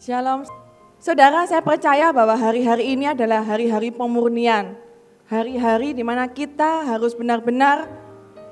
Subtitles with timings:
[0.00, 0.48] Shalom.
[0.96, 4.72] Saudara, saya percaya bahwa hari-hari ini adalah hari-hari pemurnian.
[5.28, 7.84] Hari-hari di mana kita harus benar-benar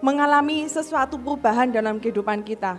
[0.04, 2.76] mengalami sesuatu perubahan dalam kehidupan kita.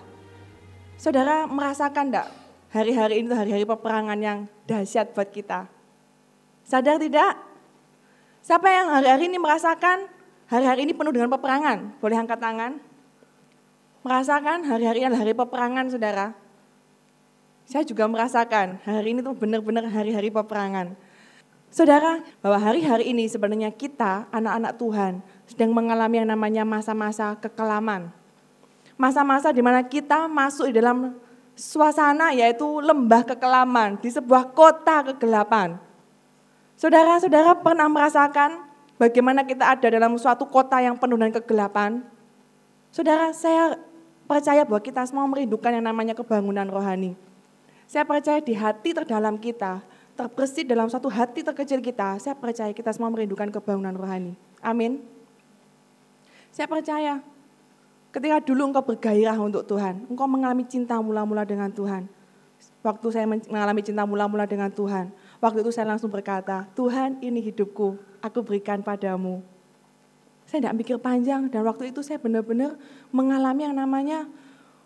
[1.02, 2.30] Saudara merasakan enggak
[2.70, 5.66] hari-hari ini hari-hari peperangan yang dahsyat buat kita?
[6.62, 7.42] Sadar tidak?
[8.46, 10.06] Siapa yang hari-hari ini merasakan
[10.46, 11.98] hari-hari ini penuh dengan peperangan?
[11.98, 12.78] Boleh angkat tangan?
[14.06, 16.49] Merasakan hari-hari adalah hari peperangan, saudara.
[17.70, 20.98] Saya juga merasakan hari ini tuh benar-benar hari-hari peperangan.
[21.70, 25.14] Saudara, bahwa hari-hari ini sebenarnya kita, anak-anak Tuhan,
[25.46, 28.10] sedang mengalami yang namanya masa-masa kekelaman.
[28.98, 31.14] Masa-masa di mana kita masuk di dalam
[31.54, 35.78] suasana yaitu lembah kekelaman, di sebuah kota kegelapan.
[36.74, 38.66] Saudara-saudara pernah merasakan
[38.98, 42.02] bagaimana kita ada dalam suatu kota yang penuh dengan kegelapan?
[42.90, 43.78] Saudara, saya
[44.26, 47.29] percaya bahwa kita semua merindukan yang namanya kebangunan rohani.
[47.90, 49.82] Saya percaya di hati terdalam kita,
[50.14, 54.38] terbersih dalam satu hati terkecil kita, saya percaya kita semua merindukan kebangunan rohani.
[54.62, 55.02] Amin.
[56.54, 57.18] Saya percaya
[58.14, 62.06] ketika dulu engkau bergairah untuk Tuhan, engkau mengalami cinta mula-mula dengan Tuhan.
[62.86, 65.10] Waktu saya mengalami cinta mula-mula dengan Tuhan,
[65.42, 69.42] waktu itu saya langsung berkata, Tuhan ini hidupku, aku berikan padamu.
[70.46, 72.78] Saya tidak mikir panjang dan waktu itu saya benar-benar
[73.10, 74.30] mengalami yang namanya,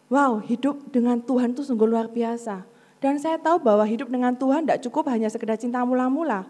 [0.07, 2.71] wow hidup dengan Tuhan itu sungguh luar biasa.
[3.03, 6.47] Dan saya tahu bahwa hidup dengan Tuhan tidak cukup hanya sekedar cinta mula-mula.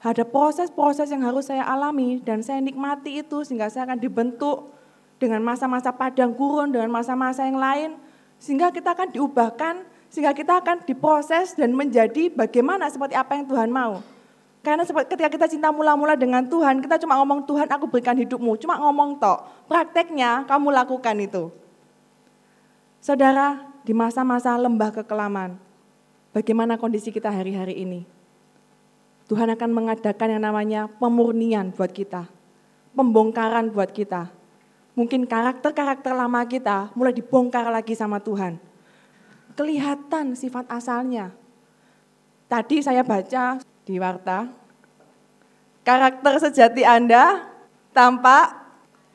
[0.00, 4.72] Ada proses-proses yang harus saya alami dan saya nikmati itu sehingga saya akan dibentuk
[5.20, 8.00] dengan masa-masa padang gurun, dengan masa-masa yang lain.
[8.40, 13.68] Sehingga kita akan diubahkan, sehingga kita akan diproses dan menjadi bagaimana seperti apa yang Tuhan
[13.68, 14.00] mau.
[14.64, 18.80] Karena ketika kita cinta mula-mula dengan Tuhan, kita cuma ngomong Tuhan aku berikan hidupmu, cuma
[18.80, 19.68] ngomong tok.
[19.68, 21.52] Prakteknya kamu lakukan itu.
[22.98, 25.58] Saudara, di masa-masa lembah kekelaman,
[26.32, 28.02] bagaimana kondisi kita hari-hari ini.
[29.30, 32.28] Tuhan akan mengadakan yang namanya pemurnian buat kita,
[32.92, 34.28] pembongkaran buat kita.
[34.92, 38.60] Mungkin karakter-karakter lama kita mulai dibongkar lagi sama Tuhan.
[39.56, 41.32] Kelihatan sifat asalnya.
[42.44, 43.56] Tadi saya baca
[43.88, 44.52] di warta,
[45.80, 47.48] karakter sejati Anda
[47.96, 48.52] tampak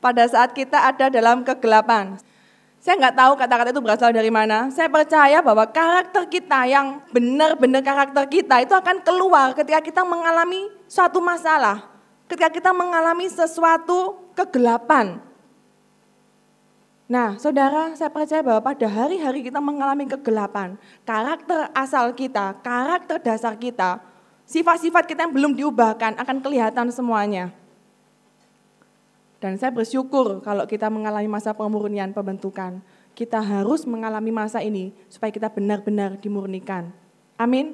[0.02, 2.18] pada saat kita ada dalam kegelapan.
[2.88, 4.72] Saya nggak tahu kata-kata itu berasal dari mana.
[4.72, 10.72] Saya percaya bahwa karakter kita yang benar-benar karakter kita itu akan keluar ketika kita mengalami
[10.88, 11.84] suatu masalah.
[12.32, 15.20] Ketika kita mengalami sesuatu kegelapan.
[17.12, 23.60] Nah, saudara, saya percaya bahwa pada hari-hari kita mengalami kegelapan, karakter asal kita, karakter dasar
[23.60, 24.00] kita,
[24.48, 27.52] sifat-sifat kita yang belum diubahkan akan kelihatan semuanya.
[29.38, 32.82] Dan saya bersyukur kalau kita mengalami masa pemurnian pembentukan.
[33.18, 36.94] Kita harus mengalami masa ini supaya kita benar-benar dimurnikan.
[37.38, 37.74] Amin.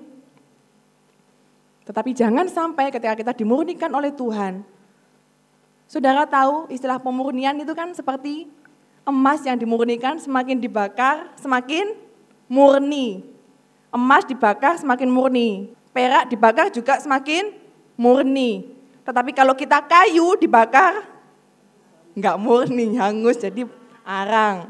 [1.84, 4.64] Tetapi jangan sampai ketika kita dimurnikan oleh Tuhan,
[5.88, 8.48] saudara tahu istilah pemurnian itu kan seperti
[9.04, 11.92] emas yang dimurnikan semakin dibakar semakin
[12.48, 13.24] murni.
[13.92, 17.52] Emas dibakar semakin murni, perak dibakar juga semakin
[18.00, 18.74] murni.
[19.04, 21.13] Tetapi kalau kita kayu dibakar
[22.14, 23.66] nggak murni, hangus jadi
[24.06, 24.70] arang.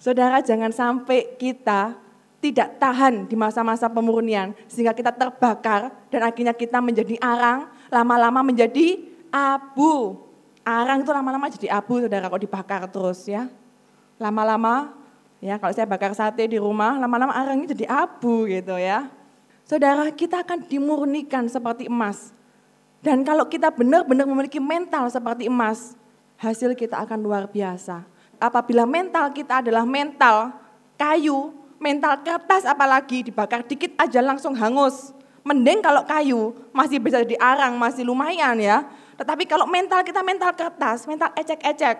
[0.00, 1.96] Saudara jangan sampai kita
[2.44, 9.00] tidak tahan di masa-masa pemurnian sehingga kita terbakar dan akhirnya kita menjadi arang, lama-lama menjadi
[9.32, 10.20] abu.
[10.60, 13.48] Arang itu lama-lama jadi abu saudara kalau dibakar terus ya.
[14.20, 14.92] Lama-lama
[15.40, 19.08] ya kalau saya bakar sate di rumah, lama-lama arangnya jadi abu gitu ya.
[19.64, 22.36] Saudara kita akan dimurnikan seperti emas.
[23.00, 25.96] Dan kalau kita benar-benar memiliki mental seperti emas,
[26.44, 28.04] hasil kita akan luar biasa.
[28.36, 30.52] Apabila mental kita adalah mental
[31.00, 35.16] kayu, mental kertas apalagi dibakar dikit aja langsung hangus.
[35.44, 38.84] Mending kalau kayu masih bisa diarang, masih lumayan ya.
[39.16, 41.96] Tetapi kalau mental kita mental kertas, mental ecek-ecek.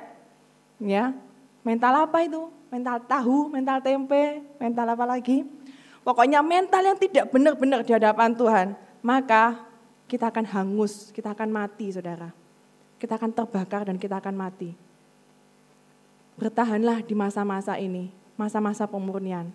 [0.80, 1.16] Ya.
[1.64, 2.52] Mental apa itu?
[2.68, 5.46] Mental tahu, mental tempe, mental apa lagi?
[6.04, 8.66] Pokoknya mental yang tidak benar-benar di hadapan Tuhan,
[9.00, 9.64] maka
[10.04, 12.43] kita akan hangus, kita akan mati saudara
[13.04, 14.72] kita akan terbakar dan kita akan mati.
[16.40, 18.08] Bertahanlah di masa-masa ini,
[18.40, 19.52] masa-masa pemurnian.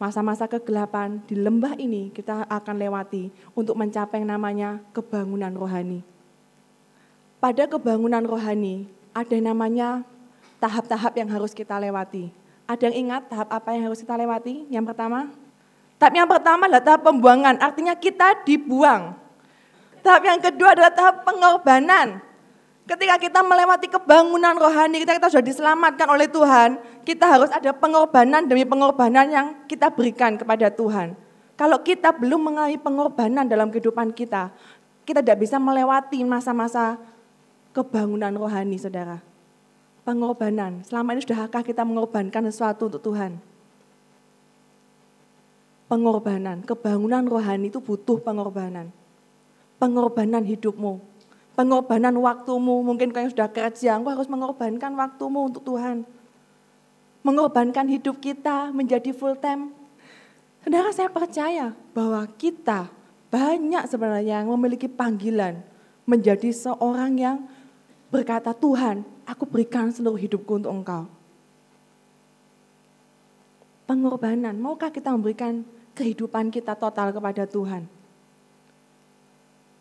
[0.00, 6.00] Masa-masa kegelapan di lembah ini kita akan lewati untuk mencapai namanya kebangunan rohani.
[7.42, 10.06] Pada kebangunan rohani ada namanya
[10.62, 12.32] tahap-tahap yang harus kita lewati.
[12.64, 14.64] Ada yang ingat tahap apa yang harus kita lewati?
[14.72, 15.28] Yang pertama,
[16.00, 19.12] tahap yang pertama adalah tahap pembuangan, artinya kita dibuang.
[20.00, 22.22] Tahap yang kedua adalah tahap pengorbanan,
[22.88, 28.48] Ketika kita melewati kebangunan rohani, kita, kita sudah diselamatkan oleh Tuhan, kita harus ada pengorbanan
[28.48, 31.12] demi pengorbanan yang kita berikan kepada Tuhan.
[31.52, 34.48] Kalau kita belum mengalami pengorbanan dalam kehidupan kita,
[35.04, 36.96] kita tidak bisa melewati masa-masa
[37.76, 39.20] kebangunan rohani, saudara.
[40.08, 43.36] Pengorbanan, selama ini sudahkah kita mengorbankan sesuatu untuk Tuhan?
[45.92, 48.88] Pengorbanan, kebangunan rohani itu butuh pengorbanan.
[49.76, 51.17] Pengorbanan hidupmu,
[51.58, 52.86] pengorbanan waktumu.
[52.86, 56.06] Mungkin kau yang sudah kerja, engkau harus mengorbankan waktumu untuk Tuhan.
[57.26, 59.74] Mengorbankan hidup kita menjadi full time.
[60.62, 62.86] Saudara saya percaya bahwa kita
[63.34, 65.58] banyak sebenarnya yang memiliki panggilan
[66.06, 67.36] menjadi seorang yang
[68.08, 71.10] berkata, Tuhan, aku berikan seluruh hidupku untuk engkau.
[73.84, 75.64] Pengorbanan, maukah kita memberikan
[75.96, 77.97] kehidupan kita total kepada Tuhan?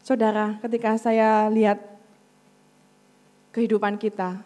[0.08, 1.84] Saudara, ketika saya lihat
[3.52, 4.40] kehidupan kita,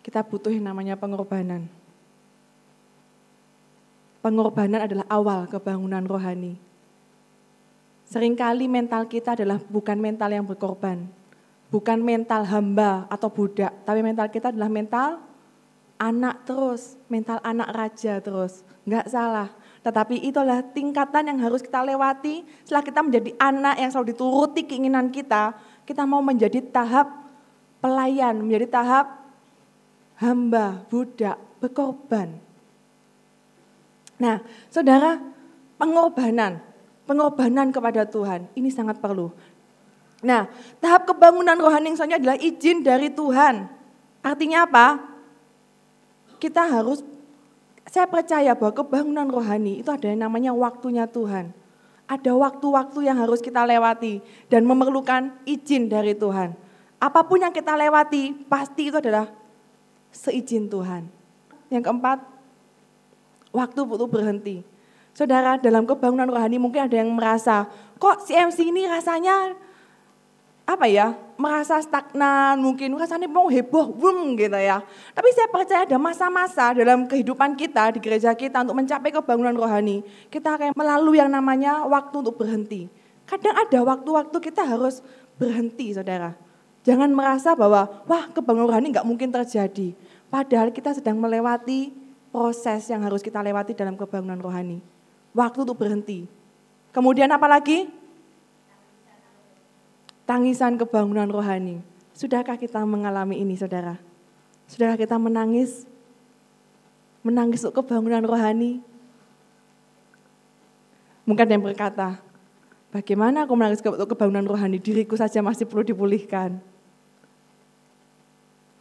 [0.00, 1.68] kita butuh yang namanya pengorbanan.
[4.24, 6.56] Pengorbanan adalah awal kebangunan rohani.
[8.08, 11.04] Seringkali mental kita adalah bukan mental yang berkorban,
[11.68, 15.20] bukan mental hamba atau budak, tapi mental kita adalah mental
[16.00, 18.64] anak terus, mental anak raja terus.
[18.88, 19.52] Enggak salah,
[19.86, 25.14] tetapi itulah tingkatan yang harus kita lewati setelah kita menjadi anak yang selalu dituruti keinginan
[25.14, 25.54] kita.
[25.86, 27.06] Kita mau menjadi tahap
[27.78, 29.22] pelayan, menjadi tahap
[30.18, 32.34] hamba, budak, berkorban.
[34.18, 34.42] Nah,
[34.74, 35.22] saudara,
[35.78, 36.58] pengorbanan,
[37.06, 39.30] pengorbanan kepada Tuhan, ini sangat perlu.
[40.26, 40.50] Nah,
[40.82, 43.70] tahap kebangunan rohani yang adalah izin dari Tuhan.
[44.18, 44.98] Artinya apa?
[46.42, 47.06] Kita harus
[47.96, 51.48] saya percaya bahwa kebangunan rohani itu ada yang namanya waktunya Tuhan.
[52.04, 54.20] Ada waktu-waktu yang harus kita lewati
[54.52, 56.52] dan memerlukan izin dari Tuhan.
[57.00, 59.32] Apa pun yang kita lewati, pasti itu adalah
[60.12, 61.08] seizin Tuhan.
[61.72, 62.20] Yang keempat,
[63.56, 64.60] waktu butuh berhenti.
[65.16, 67.64] Saudara, dalam kebangunan rohani mungkin ada yang merasa,
[67.96, 69.56] kok CMC ini rasanya
[70.68, 74.80] apa ya merasa stagnan mungkin rasanya mau heboh boom gitu ya.
[75.12, 80.00] Tapi saya percaya ada masa-masa dalam kehidupan kita di gereja kita untuk mencapai kebangunan rohani
[80.28, 82.88] kita akan melalui yang namanya waktu untuk berhenti.
[83.26, 85.04] Kadang ada waktu-waktu kita harus
[85.36, 86.34] berhenti saudara.
[86.86, 89.92] Jangan merasa bahwa wah kebangunan rohani nggak mungkin terjadi.
[90.30, 91.90] Padahal kita sedang melewati
[92.30, 94.78] proses yang harus kita lewati dalam kebangunan rohani.
[95.34, 96.28] Waktu untuk berhenti.
[96.94, 97.90] Kemudian apa lagi
[100.26, 101.80] tangisan kebangunan rohani.
[102.12, 103.96] Sudahkah kita mengalami ini saudara?
[104.66, 105.86] Sudahkah kita menangis?
[107.22, 108.82] Menangis untuk kebangunan rohani?
[111.26, 112.08] Mungkin ada yang berkata,
[112.90, 114.82] bagaimana aku menangis untuk kebangunan rohani?
[114.82, 116.58] Diriku saja masih perlu dipulihkan.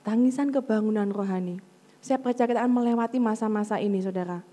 [0.06, 1.62] Tangisan kebangunan rohani.
[2.02, 4.46] Saya percaya kita akan melewati masa-masa ini saudara.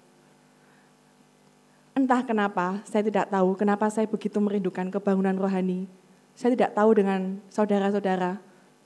[1.93, 5.85] Entah kenapa, saya tidak tahu kenapa saya begitu merindukan kebangunan rohani
[6.33, 8.41] saya tidak tahu dengan saudara-saudara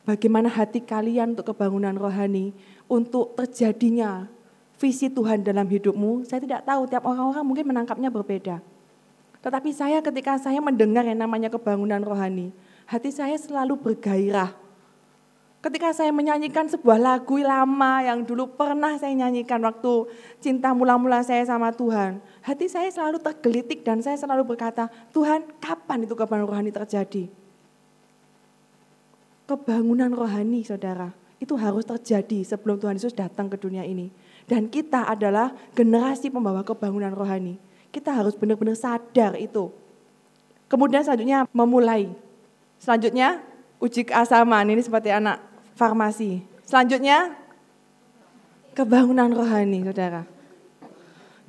[0.06, 2.54] bagaimana hati kalian untuk kebangunan rohani,
[2.86, 4.30] untuk terjadinya
[4.78, 6.22] visi Tuhan dalam hidupmu.
[6.24, 8.62] Saya tidak tahu, tiap orang-orang mungkin menangkapnya berbeda.
[9.42, 12.54] Tetapi saya ketika saya mendengar yang namanya kebangunan rohani,
[12.86, 14.65] hati saya selalu bergairah.
[15.66, 20.06] Ketika saya menyanyikan sebuah lagu lama yang dulu pernah saya nyanyikan waktu
[20.38, 26.06] cinta mula-mula saya sama Tuhan, hati saya selalu tergelitik dan saya selalu berkata, Tuhan kapan
[26.06, 27.26] itu kebangunan rohani terjadi?
[29.50, 31.10] Kebangunan rohani saudara,
[31.42, 34.14] itu harus terjadi sebelum Tuhan Yesus datang ke dunia ini.
[34.46, 37.58] Dan kita adalah generasi pembawa kebangunan rohani.
[37.90, 39.74] Kita harus benar-benar sadar itu.
[40.70, 42.14] Kemudian selanjutnya memulai.
[42.78, 43.42] Selanjutnya
[43.82, 46.42] uji keasaman, ini seperti anak farmasi.
[46.66, 47.36] Selanjutnya
[48.72, 50.26] kebangunan rohani saudara.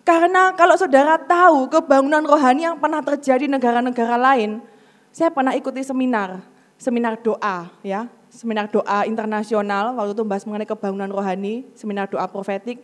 [0.07, 4.63] Karena kalau saudara tahu kebangunan rohani yang pernah terjadi di negara-negara lain,
[5.11, 6.39] saya pernah ikuti seminar,
[6.79, 12.79] seminar doa ya, seminar doa internasional waktu itu bahas mengenai kebangunan rohani, seminar doa profetik.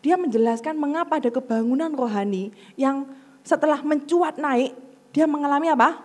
[0.00, 3.06] Dia menjelaskan mengapa ada kebangunan rohani yang
[3.46, 4.74] setelah mencuat naik,
[5.14, 6.02] dia mengalami apa?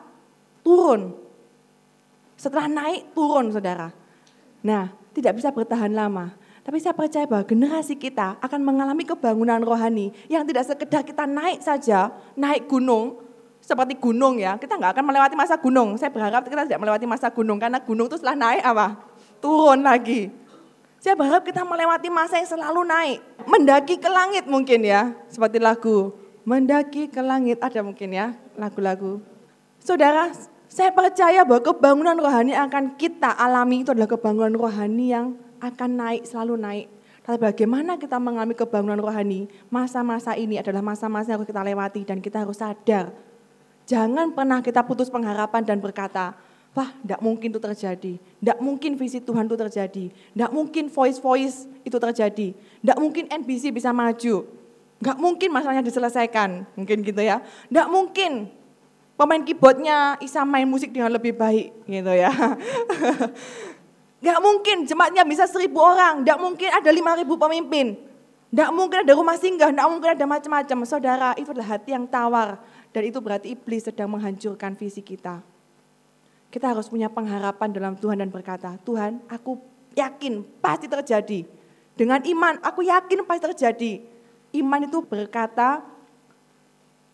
[0.61, 1.15] Turun.
[2.35, 4.04] Setelah naik, turun saudara.
[4.65, 6.33] Nah, tidak bisa bertahan lama.
[6.65, 11.61] Tapi saya percaya bahwa generasi kita akan mengalami kebangunan rohani yang tidak sekedar kita naik
[11.61, 13.21] saja, naik gunung,
[13.61, 14.57] seperti gunung ya.
[14.57, 15.93] Kita nggak akan melewati masa gunung.
[16.01, 18.97] Saya berharap kita tidak melewati masa gunung karena gunung itu setelah naik apa?
[19.37, 20.33] Turun lagi.
[20.97, 23.19] Saya berharap kita melewati masa yang selalu naik.
[23.45, 25.13] Mendaki ke langit mungkin ya.
[25.29, 26.17] Seperti lagu.
[26.41, 29.21] Mendaki ke langit ada mungkin ya lagu-lagu.
[29.77, 30.33] Saudara,
[30.75, 36.27] saya percaya bahwa kebangunan rohani akan kita alami itu adalah kebangunan rohani yang akan naik,
[36.27, 36.87] selalu naik.
[37.23, 42.19] Tapi bagaimana kita mengalami kebangunan rohani, masa-masa ini adalah masa-masa yang harus kita lewati dan
[42.19, 43.15] kita harus sadar.
[43.87, 46.35] Jangan pernah kita putus pengharapan dan berkata,
[46.75, 51.97] wah tidak mungkin itu terjadi, tidak mungkin visi Tuhan itu terjadi, tidak mungkin voice-voice itu
[51.97, 54.43] terjadi, tidak mungkin NBC bisa maju,
[54.99, 57.39] nggak mungkin masalahnya diselesaikan, mungkin gitu ya,
[57.71, 58.51] tidak mungkin
[59.15, 62.31] pemain keyboardnya bisa main musik dengan lebih baik gitu ya.
[64.25, 67.93] Gak mungkin jemaatnya bisa seribu orang, gak mungkin ada lima ribu pemimpin,
[68.49, 70.77] gak mungkin ada rumah singgah, gak mungkin ada macam-macam.
[70.81, 72.57] Saudara, itu adalah hati yang tawar
[72.89, 75.45] dan itu berarti iblis sedang menghancurkan visi kita.
[76.49, 79.61] Kita harus punya pengharapan dalam Tuhan dan berkata, Tuhan aku
[79.93, 81.45] yakin pasti terjadi.
[81.93, 83.93] Dengan iman, aku yakin pasti terjadi.
[84.57, 85.85] Iman itu berkata,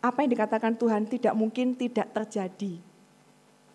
[0.02, 2.82] apa yang dikatakan Tuhan tidak mungkin tidak terjadi.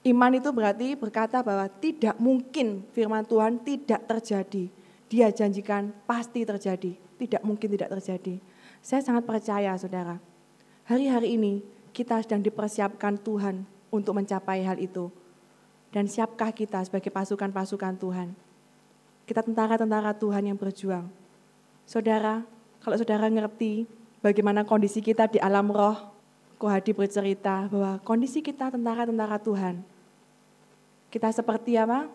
[0.07, 4.71] Iman itu berarti berkata bahwa tidak mungkin firman Tuhan tidak terjadi.
[5.07, 8.43] Dia janjikan pasti terjadi, tidak mungkin tidak terjadi.
[8.83, 10.19] Saya sangat percaya saudara,
[10.87, 11.63] hari-hari ini
[11.95, 15.11] kita sedang dipersiapkan Tuhan untuk mencapai hal itu.
[15.95, 18.29] Dan siapkah kita sebagai pasukan-pasukan Tuhan?
[19.27, 21.07] Kita tentara-tentara Tuhan yang berjuang.
[21.87, 22.47] Saudara,
[22.83, 23.87] kalau saudara ngerti
[24.23, 26.16] bagaimana kondisi kita di alam roh,
[26.57, 29.97] Kohadi bercerita bahwa kondisi kita tentara-tentara Tuhan
[31.17, 32.11] kita seperti apa?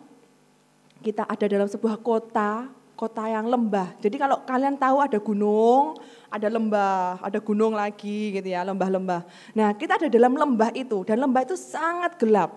[1.02, 3.98] Kita ada dalam sebuah kota, kota yang lembah.
[3.98, 5.98] Jadi kalau kalian tahu ada gunung,
[6.30, 9.26] ada lembah, ada gunung lagi gitu ya, lembah-lembah.
[9.58, 12.54] Nah kita ada dalam lembah itu, dan lembah itu sangat gelap.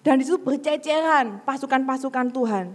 [0.00, 2.66] Dan di berceceran pasukan-pasukan Tuhan.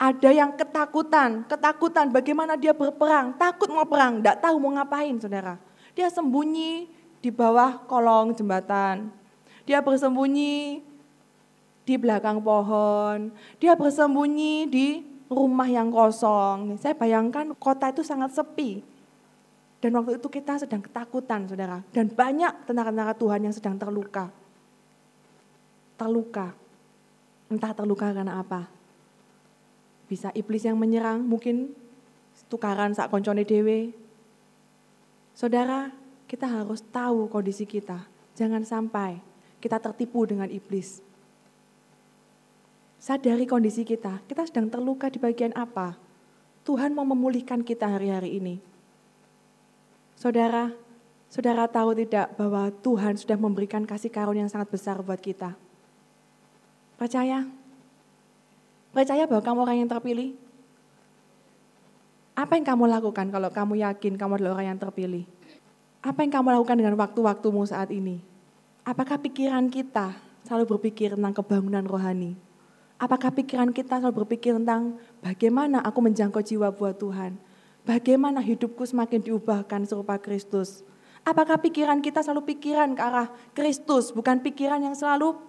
[0.00, 5.60] Ada yang ketakutan, ketakutan bagaimana dia berperang, takut mau perang, tidak tahu mau ngapain saudara.
[5.92, 6.88] Dia sembunyi
[7.24, 9.08] di bawah kolong jembatan.
[9.64, 10.84] Dia bersembunyi
[11.88, 13.32] di belakang pohon.
[13.56, 15.00] Dia bersembunyi di
[15.32, 16.76] rumah yang kosong.
[16.76, 18.84] Saya bayangkan kota itu sangat sepi.
[19.80, 21.80] Dan waktu itu kita sedang ketakutan, saudara.
[21.96, 24.28] Dan banyak tentara-tentara Tuhan yang sedang terluka.
[25.96, 26.52] Terluka.
[27.48, 28.68] Entah terluka karena apa.
[30.08, 31.72] Bisa iblis yang menyerang, mungkin
[32.52, 33.92] tukaran saat koncone dewe.
[35.36, 36.03] Saudara,
[36.34, 38.02] kita harus tahu kondisi kita.
[38.34, 39.22] Jangan sampai
[39.62, 40.98] kita tertipu dengan iblis
[43.04, 44.24] sadari kondisi kita.
[44.24, 45.92] Kita sedang terluka di bagian apa?
[46.64, 48.56] Tuhan mau memulihkan kita hari-hari ini.
[50.16, 50.72] Saudara,
[51.28, 55.52] saudara tahu tidak bahwa Tuhan sudah memberikan kasih karunia yang sangat besar buat kita?
[56.96, 57.44] Percaya?
[58.96, 60.32] Percaya bahwa kamu orang yang terpilih?
[62.32, 65.28] Apa yang kamu lakukan kalau kamu yakin kamu adalah orang yang terpilih?
[66.04, 68.20] Apa yang kamu lakukan dengan waktu-waktumu saat ini?
[68.84, 70.12] Apakah pikiran kita
[70.44, 72.36] selalu berpikir tentang kebangunan rohani?
[73.00, 77.40] Apakah pikiran kita selalu berpikir tentang bagaimana aku menjangkau jiwa buat Tuhan?
[77.88, 80.84] Bagaimana hidupku semakin diubahkan serupa Kristus?
[81.24, 85.40] Apakah pikiran kita selalu pikiran ke arah Kristus, bukan pikiran yang selalu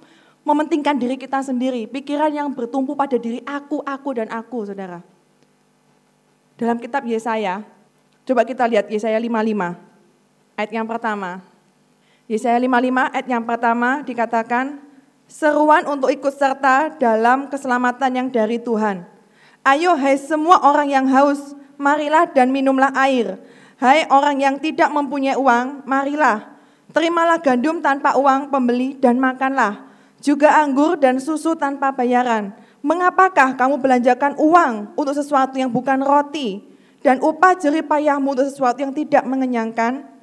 [0.47, 5.03] mementingkan diri kita sendiri, pikiran yang bertumpu pada diri aku, aku, dan aku, saudara.
[6.55, 7.59] Dalam kitab Yesaya,
[8.23, 9.94] coba kita lihat Yesaya 55,
[10.55, 11.43] ayat yang pertama.
[12.25, 14.81] Yesaya 55 ayat yang pertama dikatakan,
[15.25, 19.09] Seruan untuk ikut serta dalam keselamatan yang dari Tuhan.
[19.65, 23.41] Ayo hai semua orang yang haus, marilah dan minumlah air.
[23.81, 26.53] Hai orang yang tidak mempunyai uang, marilah.
[26.93, 29.89] Terimalah gandum tanpa uang pembeli dan makanlah.
[30.21, 32.53] Juga anggur dan susu tanpa bayaran.
[32.85, 36.61] Mengapakah kamu belanjakan uang untuk sesuatu yang bukan roti
[37.01, 40.14] dan upah jerih payahmu untuk sesuatu yang tidak mengenyangkan?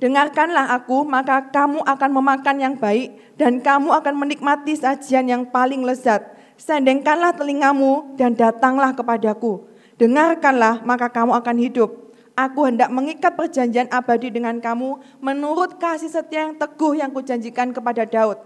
[0.00, 5.84] Dengarkanlah aku, maka kamu akan memakan yang baik, dan kamu akan menikmati sajian yang paling
[5.84, 6.24] lezat.
[6.56, 9.68] Sendengkanlah telingamu, dan datanglah kepadaku.
[10.00, 11.90] Dengarkanlah, maka kamu akan hidup.
[12.32, 18.08] Aku hendak mengikat perjanjian abadi dengan kamu menurut kasih setia yang teguh yang kujanjikan kepada
[18.08, 18.40] Daud.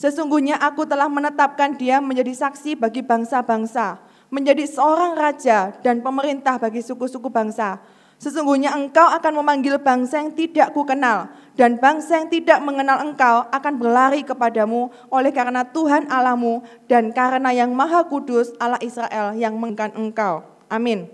[0.00, 4.00] Sesungguhnya aku telah menetapkan dia menjadi saksi bagi bangsa-bangsa,
[4.32, 7.84] menjadi seorang raja dan pemerintah bagi suku-suku bangsa
[8.16, 13.74] Sesungguhnya engkau akan memanggil bangsa yang tidak kukenal, dan bangsa yang tidak mengenal engkau akan
[13.80, 19.92] berlari kepadamu oleh karena Tuhan Allahmu dan karena yang maha kudus Allah Israel yang mengkan
[19.96, 20.44] engkau.
[20.68, 21.08] Amin.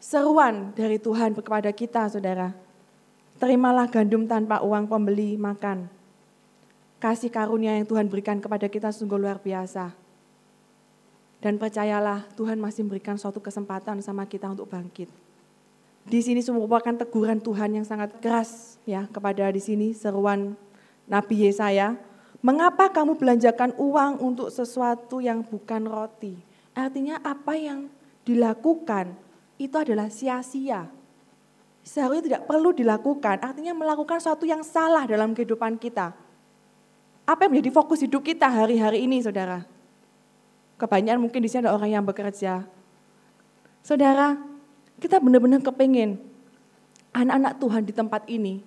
[0.00, 2.52] Seruan dari Tuhan kepada kita saudara.
[3.40, 5.88] Terimalah gandum tanpa uang pembeli makan.
[7.00, 9.96] Kasih karunia yang Tuhan berikan kepada kita sungguh luar biasa.
[11.40, 15.08] Dan percayalah Tuhan masih memberikan suatu kesempatan sama kita untuk bangkit.
[16.10, 20.58] Di sini merupakan teguran Tuhan yang sangat keras ya kepada di sini seruan
[21.06, 21.94] Nabi Yesaya.
[22.42, 26.34] Mengapa kamu belanjakan uang untuk sesuatu yang bukan roti?
[26.74, 27.86] Artinya apa yang
[28.26, 29.14] dilakukan
[29.54, 30.90] itu adalah sia-sia.
[31.86, 36.10] Seharusnya tidak perlu dilakukan, artinya melakukan sesuatu yang salah dalam kehidupan kita.
[37.22, 39.62] Apa yang menjadi fokus hidup kita hari-hari ini, saudara?
[40.74, 42.66] Kebanyakan mungkin di sini ada orang yang bekerja.
[43.84, 44.49] Saudara,
[45.00, 46.20] kita benar-benar kepingin
[47.16, 48.62] anak-anak Tuhan di tempat ini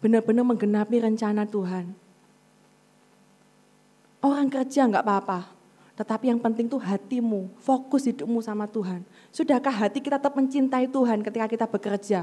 [0.00, 1.90] benar-benar menggenapi rencana Tuhan.
[4.20, 5.48] Orang kerja nggak apa-apa,
[5.96, 9.06] tetapi yang penting tuh hatimu, fokus hidupmu sama Tuhan.
[9.30, 12.20] Sudahkah hati kita tetap mencintai Tuhan ketika kita bekerja?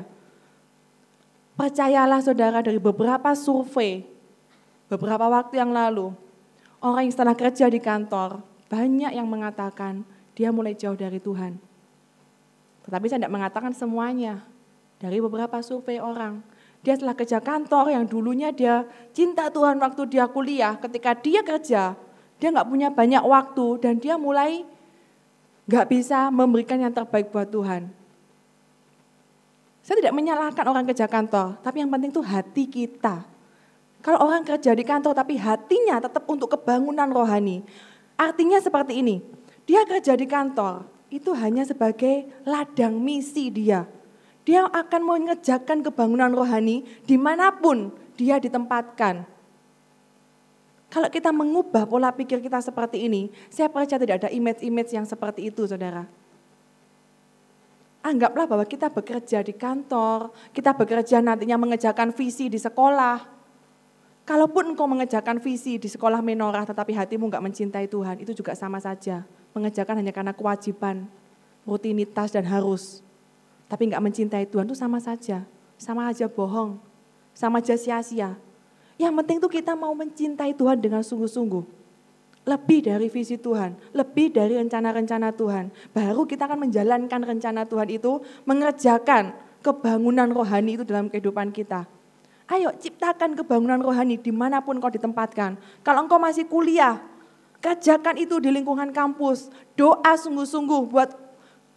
[1.53, 4.03] Percayalah saudara dari beberapa survei,
[4.89, 6.12] beberapa waktu yang lalu,
[6.82, 10.01] orang yang setelah kerja di kantor, banyak yang mengatakan
[10.34, 11.73] dia mulai jauh dari Tuhan.
[12.83, 14.43] Tetapi saya tidak mengatakan semuanya.
[14.99, 16.39] Dari beberapa survei orang,
[16.79, 21.95] dia setelah kerja kantor yang dulunya dia cinta Tuhan waktu dia kuliah, ketika dia kerja,
[22.39, 24.63] dia nggak punya banyak waktu dan dia mulai
[25.67, 27.87] nggak bisa memberikan yang terbaik buat Tuhan.
[29.83, 33.27] Saya tidak menyalahkan orang kerja kantor, tapi yang penting itu hati kita.
[34.03, 37.63] Kalau orang kerja di kantor tapi hatinya tetap untuk kebangunan rohani.
[38.15, 39.23] Artinya seperti ini,
[39.63, 40.83] dia kerja di kantor,
[41.13, 43.86] itu hanya sebagai ladang misi dia
[44.43, 49.24] dia akan mengerjakan kebangunan rohani di mana pun dia ditempatkan.
[50.91, 55.50] Kalau kita mengubah pola pikir kita seperti ini, saya percaya tidak ada image-image yang seperti
[55.50, 56.05] itu, saudara.
[58.03, 63.25] Anggaplah bahwa kita bekerja di kantor, kita bekerja nantinya mengerjakan visi di sekolah.
[64.27, 68.77] Kalaupun engkau mengerjakan visi di sekolah menorah tetapi hatimu enggak mencintai Tuhan, itu juga sama
[68.77, 69.25] saja.
[69.53, 71.05] Mengerjakan hanya karena kewajiban,
[71.63, 73.03] rutinitas dan harus
[73.74, 75.41] tapi nggak mencintai Tuhan itu sama saja.
[75.81, 76.77] Sama aja bohong,
[77.33, 78.38] sama aja sia-sia.
[79.01, 81.81] Yang penting tuh kita mau mencintai Tuhan dengan sungguh-sungguh.
[82.46, 85.74] Lebih dari visi Tuhan, lebih dari rencana-rencana Tuhan.
[85.89, 89.33] Baru kita akan menjalankan rencana Tuhan itu, mengerjakan
[89.66, 91.89] kebangunan rohani itu dalam kehidupan kita.
[92.53, 95.57] Ayo ciptakan kebangunan rohani di mana pun kau ditempatkan.
[95.81, 97.01] Kalau engkau masih kuliah,
[97.63, 99.47] kerjakan itu di lingkungan kampus.
[99.79, 101.15] Doa sungguh-sungguh buat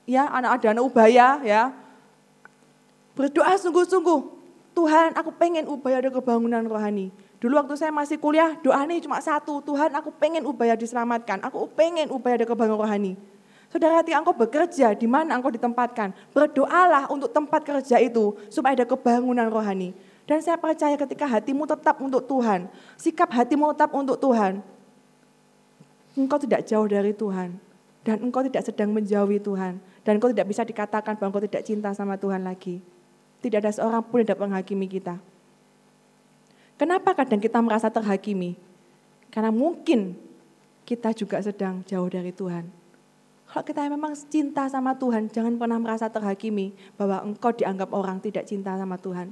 [0.03, 1.87] ya anak ada anak ubaya ya
[3.17, 4.37] Berdoa sungguh-sungguh.
[4.77, 7.09] Tuhan aku pengen ubaya ada kebangunan rohani.
[7.41, 9.65] Dulu waktu saya masih kuliah doa ini cuma satu.
[9.65, 11.41] Tuhan aku pengen ubaya diselamatkan.
[11.49, 13.17] Aku pengen ubaya ada kebangunan rohani.
[13.73, 16.13] Saudara hati engkau bekerja di mana engkau ditempatkan.
[16.37, 19.97] Berdoalah untuk tempat kerja itu supaya ada kebangunan rohani.
[20.29, 22.69] Dan saya percaya ketika hatimu tetap untuk Tuhan.
[23.01, 24.61] Sikap hatimu tetap untuk Tuhan.
[26.17, 27.61] Engkau tidak jauh dari Tuhan.
[28.07, 29.77] Dan engkau tidak sedang menjauhi Tuhan.
[30.07, 32.81] Dan engkau tidak bisa dikatakan bahwa engkau tidak cinta sama Tuhan lagi.
[33.45, 35.21] Tidak ada seorang pun yang dapat menghakimi kita.
[36.81, 38.57] Kenapa kadang kita merasa terhakimi?
[39.29, 40.17] Karena mungkin
[40.89, 42.65] kita juga sedang jauh dari Tuhan.
[43.47, 48.47] Kalau kita memang cinta sama Tuhan, jangan pernah merasa terhakimi bahwa engkau dianggap orang tidak
[48.47, 49.31] cinta sama Tuhan.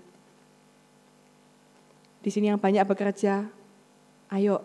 [2.24, 3.46] Di sini yang banyak bekerja,
[4.32, 4.64] ayo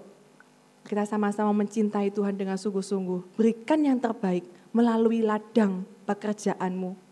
[0.89, 3.37] kita sama-sama mencintai Tuhan dengan sungguh-sungguh.
[3.37, 4.41] Berikan yang terbaik
[4.73, 7.09] melalui ladang pekerjaanmu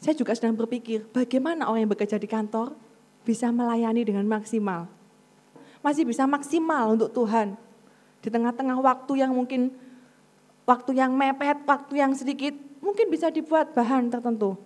[0.00, 2.72] saya juga sedang berpikir bagaimana orang yang bekerja di kantor
[3.20, 4.88] bisa melayani dengan maksimal.
[5.84, 7.52] Masih bisa maksimal untuk Tuhan.
[8.24, 9.76] Di tengah-tengah waktu yang mungkin
[10.64, 14.56] waktu yang mepet, waktu yang sedikit, mungkin bisa dibuat bahan tertentu.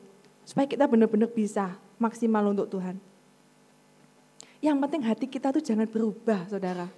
[0.47, 2.99] Supaya kita benar-benar bisa maksimal untuk Tuhan.
[4.65, 6.89] Yang penting hati kita tuh jangan berubah, saudara.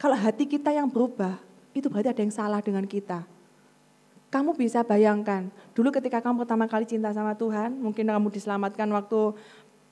[0.00, 1.36] Kalau hati kita yang berubah,
[1.76, 3.20] itu berarti ada yang salah dengan kita.
[4.32, 9.36] Kamu bisa bayangkan, dulu ketika kamu pertama kali cinta sama Tuhan, mungkin kamu diselamatkan waktu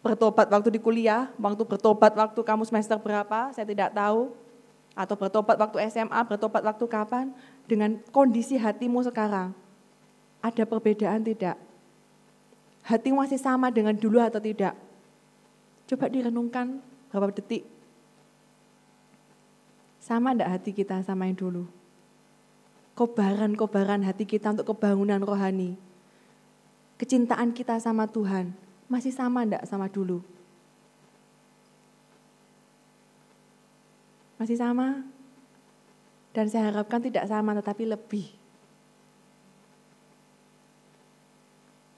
[0.01, 4.33] bertobat waktu di kuliah, waktu bertobat waktu kamu semester berapa, saya tidak tahu.
[4.97, 7.37] Atau bertobat waktu SMA, bertobat waktu kapan,
[7.69, 9.53] dengan kondisi hatimu sekarang.
[10.41, 11.61] Ada perbedaan tidak?
[12.89, 14.88] Hatimu masih sama dengan dulu atau tidak?
[15.89, 17.65] Coba direnungkan berapa detik.
[19.99, 21.65] Sama enggak hati kita sama yang dulu?
[22.99, 25.79] kobaran-kobaran hati kita untuk kebangunan rohani.
[26.99, 28.51] Kecintaan kita sama Tuhan
[28.91, 30.19] masih sama enggak sama dulu?
[34.35, 35.07] Masih sama?
[36.35, 38.27] Dan saya harapkan tidak sama tetapi lebih.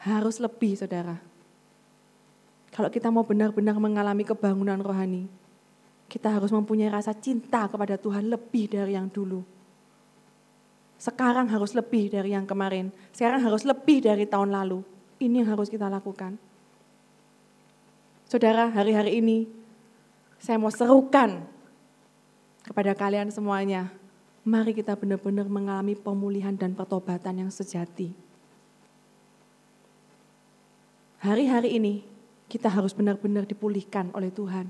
[0.05, 1.30] Harus lebih saudara.
[2.71, 5.27] Kalau kita mau benar-benar mengalami kebangunan rohani,
[6.11, 9.43] kita harus mempunyai rasa cinta kepada Tuhan lebih dari yang dulu.
[11.01, 12.93] Sekarang harus lebih dari yang kemarin.
[13.15, 14.85] Sekarang harus lebih dari tahun lalu.
[15.17, 16.37] Ini yang harus kita lakukan.
[18.29, 19.49] Saudara, hari-hari ini
[20.39, 21.41] saya mau serukan
[22.63, 23.89] kepada kalian semuanya.
[24.45, 28.13] Mari kita benar-benar mengalami pemulihan dan pertobatan yang sejati.
[31.21, 32.05] Hari-hari ini
[32.51, 34.67] kita harus benar-benar dipulihkan oleh Tuhan.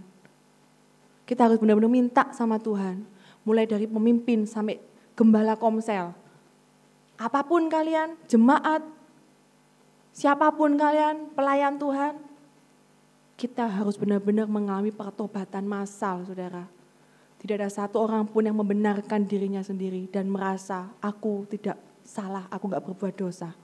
[1.25, 3.01] Kita harus benar-benar minta sama Tuhan,
[3.41, 4.77] mulai dari pemimpin sampai
[5.17, 6.13] gembala komsel.
[7.17, 8.85] Apa pun kalian, jemaat,
[10.13, 12.21] siapa pun kalian, pelayan Tuhan,
[13.41, 16.69] kita harus benar-benar mengalami pertobatan massal, saudara.
[17.41, 22.69] Tidak ada satu orang pun yang membenarkan dirinya sendiri dan merasa aku tidak salah, aku
[22.69, 23.57] nggak berbuat dosa.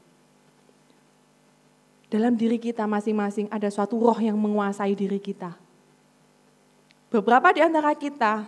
[2.06, 5.58] Dalam diri kita masing-masing ada suatu roh yang menguasai diri kita.
[7.10, 8.46] Beberapa di antara kita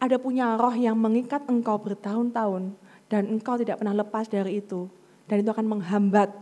[0.00, 2.72] ada punya roh yang mengikat engkau bertahun-tahun
[3.12, 4.88] dan engkau tidak pernah lepas dari itu.
[5.24, 6.32] Dan itu akan menghambat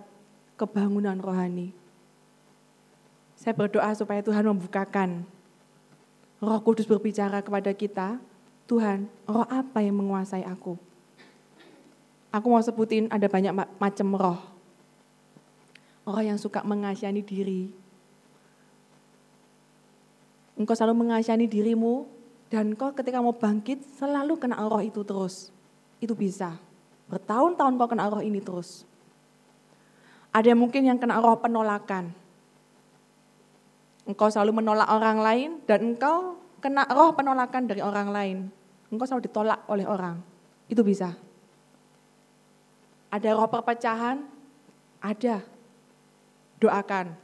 [0.59, 1.71] kebangunan rohani.
[3.39, 5.27] Saya berdoa supaya Tuhan membukakan
[6.43, 8.19] roh kudus berbicara kepada kita,
[8.67, 10.75] Tuhan, roh apa yang menguasai aku?
[12.35, 14.52] Aku mau sebutin ada banyak macam roh.
[16.03, 17.71] Orang yang suka mengasihani diri.
[20.59, 22.11] Engkau selalu mengasihani dirimu
[22.53, 25.55] dan kau ketika mau bangkit selalu kena roh itu terus.
[26.03, 26.59] Itu bisa.
[27.07, 28.85] Bertahun-tahun kau kena roh ini terus.
[30.35, 32.11] Ada mungkin yang kena roh penolakan.
[34.03, 38.39] Engkau selalu menolak orang lain dan engkau kena roh penolakan dari orang lain.
[38.91, 40.19] Engkau selalu ditolak oleh orang.
[40.67, 41.15] Itu bisa.
[43.13, 44.25] Ada roh perpecahan?
[45.03, 45.43] Ada
[46.63, 47.19] doakan.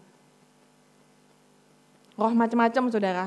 [2.19, 3.27] Roh macam-macam saudara.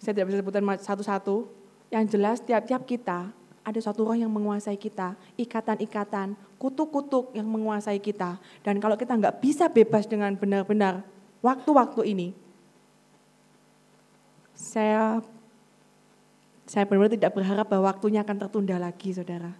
[0.00, 1.44] Saya tidak bisa sebutkan satu-satu.
[1.92, 3.28] Yang jelas tiap-tiap kita
[3.64, 8.36] ada suatu roh yang menguasai kita, ikatan-ikatan, kutuk-kutuk yang menguasai kita.
[8.60, 11.00] Dan kalau kita nggak bisa bebas dengan benar-benar
[11.40, 12.28] waktu-waktu ini,
[14.52, 15.20] saya
[16.64, 19.52] saya benar-benar tidak berharap bahwa waktunya akan tertunda lagi, saudara.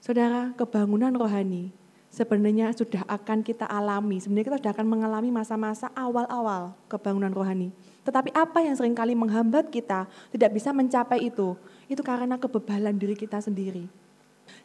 [0.00, 1.72] Saudara, kebangunan rohani
[2.08, 4.18] sebenarnya sudah akan kita alami.
[4.18, 7.70] Sebenarnya kita sudah akan mengalami masa-masa awal-awal kebangunan rohani.
[8.08, 11.52] Tetapi apa yang sering kali menghambat kita tidak bisa mencapai itu,
[11.92, 13.84] itu karena kebebalan diri kita sendiri.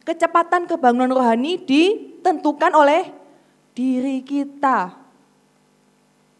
[0.04, 3.12] Kecepatan kebangunan rohani ditentukan oleh
[3.76, 4.96] diri kita.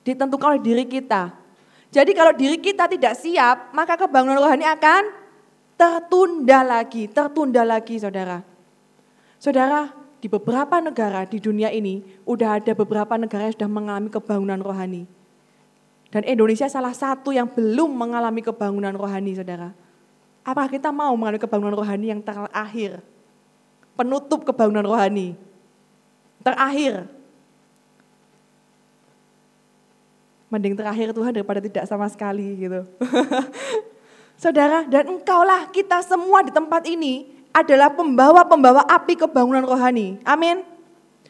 [0.04, 1.32] Ditentukan oleh diri kita.
[1.92, 5.14] Jadi kalau diri kita tidak siap, maka kebangunan rohani akan
[5.78, 8.42] tertunda lagi, tertunda lagi saudara.
[9.38, 14.56] Saudara, di beberapa negara di dunia ini, udah ada beberapa negara yang sudah mengalami kebangunan
[14.56, 15.04] rohani.
[16.08, 19.76] Dan Indonesia salah satu yang belum mengalami kebangunan rohani, saudara.
[20.40, 23.04] Apakah kita mau mengalami kebangunan rohani yang terakhir?
[24.00, 25.36] Penutup kebangunan rohani.
[26.40, 27.04] Terakhir.
[30.48, 32.80] Mending terakhir Tuhan daripada tidak sama sekali gitu.
[34.40, 40.18] saudara, dan engkaulah kita semua di tempat ini adalah pembawa-pembawa api kebangunan rohani.
[40.26, 40.66] Amin.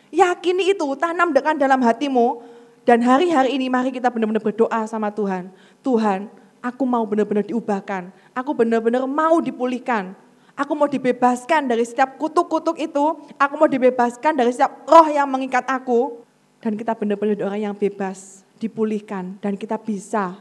[0.09, 2.41] Yakini itu, tanam dekat dalam hatimu.
[2.89, 5.53] Dan hari-hari ini mari kita benar-benar berdoa sama Tuhan.
[5.85, 6.33] Tuhan,
[6.65, 8.09] aku mau benar-benar diubahkan.
[8.33, 10.17] Aku benar-benar mau dipulihkan.
[10.57, 13.05] Aku mau dibebaskan dari setiap kutuk-kutuk itu.
[13.37, 16.25] Aku mau dibebaskan dari setiap roh yang mengikat aku.
[16.65, 19.37] Dan kita benar-benar orang yang bebas, dipulihkan.
[19.45, 20.41] Dan kita bisa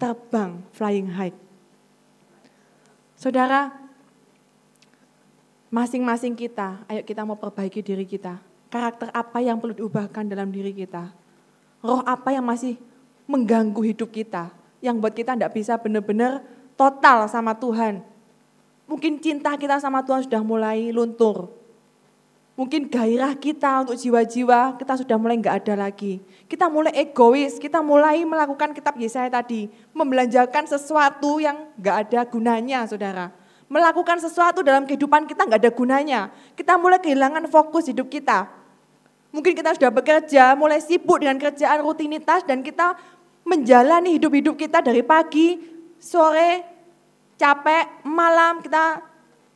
[0.00, 1.34] terbang flying high.
[3.14, 3.83] Saudara,
[5.74, 8.38] Masing-masing kita, ayo kita mau perbaiki diri kita.
[8.70, 11.10] Karakter apa yang perlu diubahkan dalam diri kita.
[11.82, 12.78] Roh apa yang masih
[13.26, 14.54] mengganggu hidup kita.
[14.78, 16.46] Yang buat kita tidak bisa benar-benar
[16.78, 18.06] total sama Tuhan.
[18.86, 21.50] Mungkin cinta kita sama Tuhan sudah mulai luntur.
[22.54, 26.22] Mungkin gairah kita untuk jiwa-jiwa kita sudah mulai nggak ada lagi.
[26.46, 29.66] Kita mulai egois, kita mulai melakukan kitab Yesaya tadi.
[29.90, 33.34] Membelanjakan sesuatu yang nggak ada gunanya saudara
[33.68, 36.20] melakukan sesuatu dalam kehidupan kita nggak ada gunanya.
[36.54, 38.48] Kita mulai kehilangan fokus hidup kita.
[39.34, 42.94] Mungkin kita sudah bekerja, mulai sibuk dengan kerjaan rutinitas dan kita
[43.42, 45.58] menjalani hidup-hidup kita dari pagi,
[45.98, 46.62] sore,
[47.34, 49.02] capek, malam kita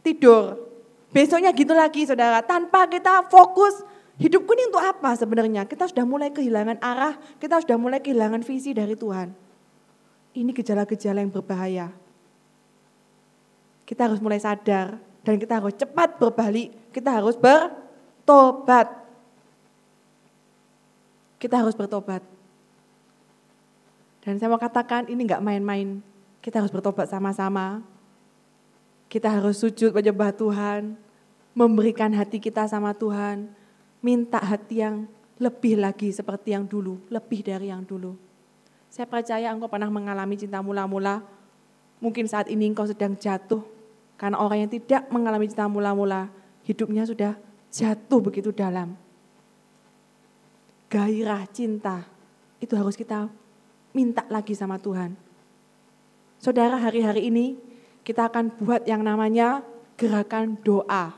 [0.03, 0.67] tidur.
[1.15, 3.87] Besoknya gitu lagi saudara, tanpa kita fokus
[4.19, 5.65] hidupku ini untuk apa sebenarnya?
[5.65, 9.31] Kita sudah mulai kehilangan arah, kita sudah mulai kehilangan visi dari Tuhan.
[10.35, 12.08] Ini gejala-gejala yang berbahaya
[13.89, 18.93] kita harus mulai sadar dan kita harus cepat berbalik, kita harus bertobat.
[21.41, 22.21] Kita harus bertobat.
[24.21, 26.05] Dan saya mau katakan ini enggak main-main.
[26.45, 27.81] Kita harus bertobat sama-sama.
[29.09, 30.93] Kita harus sujud menyembah Tuhan,
[31.57, 33.49] memberikan hati kita sama Tuhan,
[34.05, 35.09] minta hati yang
[35.41, 38.13] lebih lagi seperti yang dulu, lebih dari yang dulu.
[38.93, 41.25] Saya percaya engkau pernah mengalami cinta mula-mula,
[42.05, 43.78] mungkin saat ini engkau sedang jatuh,
[44.19, 46.27] Karena orang yang tidak mengalami cinta mula-mula,
[46.67, 47.39] hidupnya sudah
[47.71, 48.99] jatuh begitu dalam.
[50.91, 52.03] Gairah cinta
[52.59, 53.31] itu harus kita
[53.95, 55.15] minta lagi sama Tuhan.
[56.43, 57.55] Saudara, hari-hari ini
[58.03, 59.63] kita akan buat yang namanya
[59.95, 61.15] gerakan doa.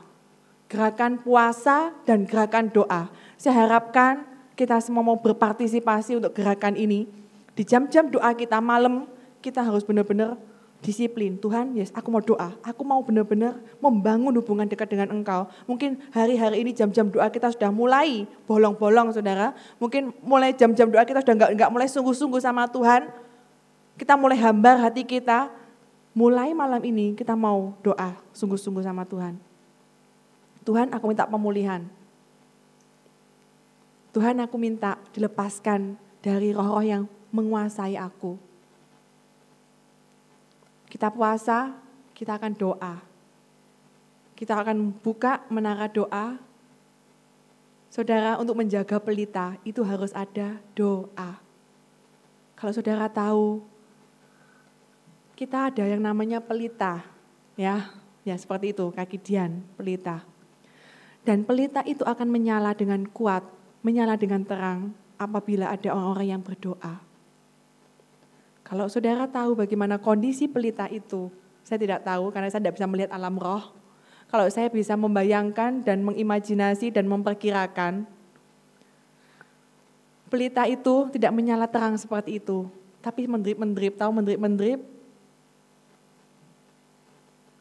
[0.69, 3.09] Gerakan puasa dan gerakan doa.
[3.35, 7.09] Saya harapkan kita semua mau berpartisipasi untuk gerakan ini.
[7.57, 9.09] Di jam-jam doa kita malam,
[9.41, 10.37] kita harus benar-benar
[10.81, 11.37] disiplin.
[11.37, 12.57] Tuhan, yes, aku mau doa.
[12.65, 15.45] Aku mau benar-benar membangun hubungan dekat dengan Engkau.
[15.69, 19.53] Mungkin hari-hari ini jam-jam doa kita sudah mulai bolong-bolong, saudara.
[19.77, 23.07] Mungkin mulai jam-jam doa kita sudah enggak, enggak mulai sungguh-sungguh sama Tuhan.
[23.95, 25.53] Kita mulai hambar hati kita.
[26.11, 29.39] Mulai malam ini kita mau doa sungguh-sungguh sama Tuhan.
[30.67, 31.87] Tuhan, aku minta pemulihan.
[34.11, 38.50] Tuhan, aku minta dilepaskan dari roh-roh yang menguasai aku
[40.91, 41.71] kita puasa,
[42.11, 42.99] kita akan doa.
[44.35, 46.35] Kita akan buka menara doa.
[47.87, 51.39] Saudara, untuk menjaga pelita itu harus ada doa.
[52.59, 53.63] Kalau saudara tahu,
[55.39, 57.07] kita ada yang namanya pelita,
[57.55, 57.87] ya,
[58.27, 60.27] ya seperti itu, kaki dian, pelita.
[61.23, 63.47] Dan pelita itu akan menyala dengan kuat,
[63.79, 67.10] menyala dengan terang apabila ada orang-orang yang berdoa.
[68.71, 71.27] Kalau saudara tahu bagaimana kondisi pelita itu,
[71.59, 73.75] saya tidak tahu karena saya tidak bisa melihat alam roh.
[74.31, 78.07] Kalau saya bisa membayangkan dan mengimajinasi dan memperkirakan,
[80.31, 82.71] pelita itu tidak menyala terang seperti itu,
[83.03, 84.79] tapi mendrip-mendrip, tahu mendrip-mendrip,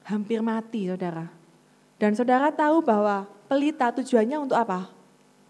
[0.07, 1.27] hampir mati saudara.
[1.99, 4.87] Dan saudara tahu bahwa pelita tujuannya untuk apa?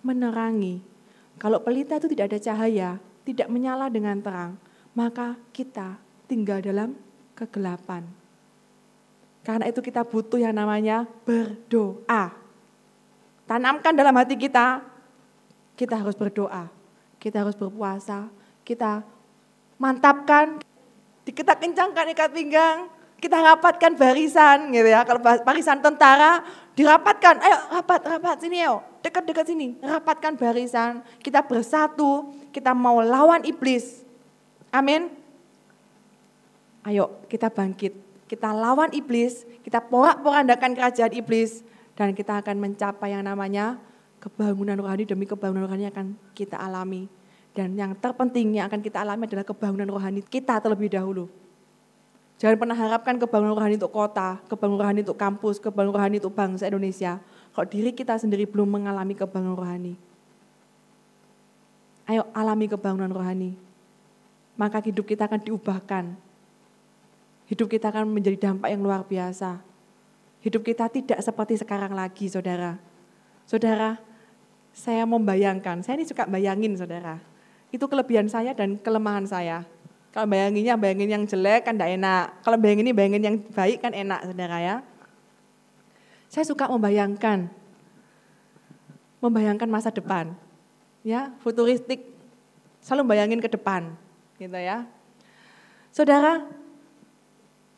[0.00, 0.80] Menerangi.
[1.36, 2.90] Kalau pelita itu tidak ada cahaya,
[3.28, 4.56] tidak menyala dengan terang,
[5.00, 5.96] maka kita
[6.28, 6.92] tinggal dalam
[7.32, 8.04] kegelapan.
[9.40, 12.36] Karena itu kita butuh yang namanya berdoa.
[13.48, 14.84] Tanamkan dalam hati kita,
[15.72, 16.68] kita harus berdoa,
[17.16, 18.28] kita harus berpuasa,
[18.60, 19.00] kita
[19.80, 20.60] mantapkan,
[21.24, 25.00] kita kencangkan ikat pinggang, kita rapatkan barisan gitu ya.
[25.08, 26.44] Kalau barisan tentara
[26.76, 31.00] dirapatkan, ayo rapat, rapat sini yo, dekat-dekat sini, rapatkan barisan.
[31.24, 34.09] Kita bersatu, kita mau lawan iblis.
[34.70, 35.10] Amin.
[36.86, 37.92] Ayo kita bangkit,
[38.30, 41.60] kita lawan iblis, kita porak-porandakan kerajaan iblis,
[41.98, 43.76] dan kita akan mencapai yang namanya
[44.22, 47.10] kebangunan rohani demi kebangunan rohani akan kita alami.
[47.50, 51.26] Dan yang terpenting yang akan kita alami adalah kebangunan rohani kita terlebih dahulu.
[52.40, 56.64] Jangan pernah harapkan kebangunan rohani untuk kota, kebangunan rohani untuk kampus, kebangunan rohani untuk bangsa
[56.70, 57.20] Indonesia.
[57.52, 59.98] Kalau diri kita sendiri belum mengalami kebangunan rohani.
[62.08, 63.69] Ayo alami kebangunan rohani
[64.60, 66.04] maka hidup kita akan diubahkan.
[67.48, 69.56] Hidup kita akan menjadi dampak yang luar biasa.
[70.44, 72.76] Hidup kita tidak seperti sekarang lagi, saudara.
[73.48, 73.96] Saudara,
[74.76, 77.16] saya membayangkan, saya ini suka bayangin, saudara.
[77.72, 79.64] Itu kelebihan saya dan kelemahan saya.
[80.12, 82.24] Kalau bayanginnya, bayangin yang jelek kan tidak enak.
[82.44, 84.76] Kalau bayangin ini, bayangin yang baik kan enak, saudara ya.
[86.28, 87.48] Saya suka membayangkan,
[89.24, 90.36] membayangkan masa depan.
[91.00, 92.04] Ya, futuristik,
[92.84, 93.96] selalu bayangin ke depan
[94.40, 94.88] gitu ya.
[95.92, 96.48] Saudara,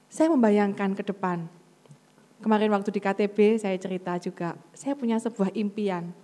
[0.07, 1.51] saya membayangkan ke depan.
[2.39, 6.15] Kemarin waktu di KTB saya cerita juga, saya punya sebuah impian.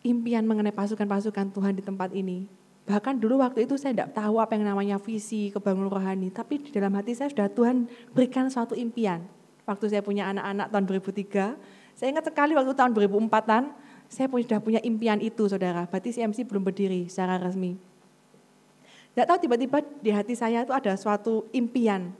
[0.00, 2.48] Impian mengenai pasukan-pasukan Tuhan di tempat ini.
[2.88, 6.72] Bahkan dulu waktu itu saya tidak tahu apa yang namanya visi kebangunan rohani, tapi di
[6.72, 7.84] dalam hati saya sudah Tuhan
[8.16, 9.20] berikan suatu impian.
[9.68, 13.64] Waktu saya punya anak-anak tahun 2003, saya ingat sekali waktu tahun 2004-an,
[14.08, 17.89] saya sudah punya impian itu saudara, berarti CMC belum berdiri secara resmi.
[19.14, 22.14] Tidak tahu tiba-tiba di hati saya itu ada suatu impian.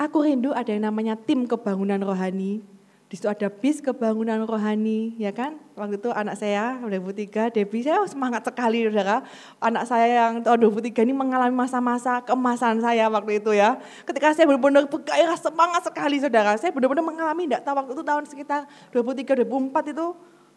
[0.00, 2.64] Aku rindu ada yang namanya tim kebangunan rohani.
[3.10, 5.58] Di situ ada bis kebangunan rohani, ya kan?
[5.74, 9.26] Waktu itu anak saya, 2003, Debbie, saya semangat sekali, saudara.
[9.58, 13.82] Anak saya yang tahun 2003 ini mengalami masa-masa keemasan saya waktu itu ya.
[14.06, 16.54] Ketika saya benar-benar bergairah semangat sekali, saudara.
[16.54, 18.60] Saya benar-benar mengalami, tidak tahu waktu itu tahun sekitar
[18.94, 20.06] 2003-2004 itu,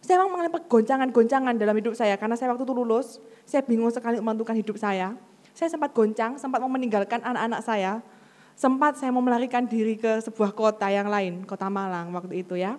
[0.06, 2.14] saya memang mengalami goncangan-goncangan dalam hidup saya.
[2.22, 3.18] Karena saya waktu itu lulus,
[3.50, 5.18] saya bingung sekali menentukan hidup saya.
[5.54, 8.02] Saya sempat goncang, sempat mau meninggalkan anak-anak saya.
[8.58, 12.78] Sempat saya mau melarikan diri ke sebuah kota yang lain, kota Malang waktu itu ya.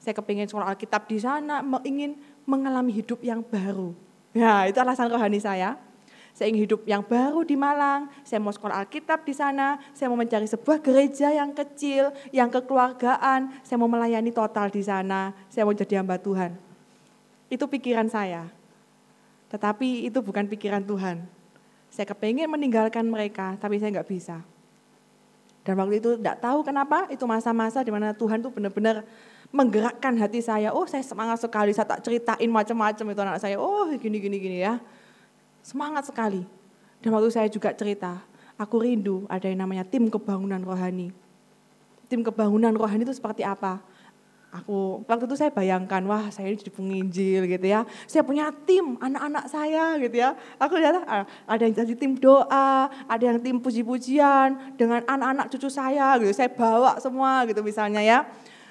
[0.00, 3.96] Saya kepingin sekolah Alkitab di sana, ingin mengalami hidup yang baru.
[4.36, 5.80] Ya, itu alasan rohani saya.
[6.36, 10.20] Saya ingin hidup yang baru di Malang, saya mau sekolah Alkitab di sana, saya mau
[10.20, 15.72] mencari sebuah gereja yang kecil, yang kekeluargaan, saya mau melayani total di sana, saya mau
[15.72, 16.52] jadi hamba Tuhan.
[17.48, 18.52] Itu pikiran saya.
[19.48, 21.24] Tetapi itu bukan pikiran Tuhan.
[21.90, 24.42] Saya kepengen meninggalkan mereka, tapi saya nggak bisa.
[25.66, 29.02] Dan waktu itu tidak tahu kenapa, itu masa-masa di mana Tuhan tuh benar-benar
[29.50, 30.70] menggerakkan hati saya.
[30.70, 33.58] Oh saya semangat sekali, saya tak ceritain macam-macam itu anak saya.
[33.58, 34.78] Oh gini, gini, gini ya.
[35.66, 36.46] Semangat sekali.
[37.02, 38.22] Dan waktu saya juga cerita,
[38.54, 41.10] aku rindu ada yang namanya tim kebangunan rohani.
[42.06, 43.82] Tim kebangunan rohani itu seperti apa?
[44.62, 47.84] Aku waktu itu saya bayangkan, wah saya ini jadi penginjil gitu ya.
[48.08, 50.32] Saya punya tim anak-anak saya gitu ya.
[50.56, 55.68] Aku lihat ah, ada yang jadi tim doa, ada yang tim puji-pujian dengan anak-anak cucu
[55.68, 56.32] saya gitu.
[56.32, 58.24] Saya bawa semua gitu misalnya ya.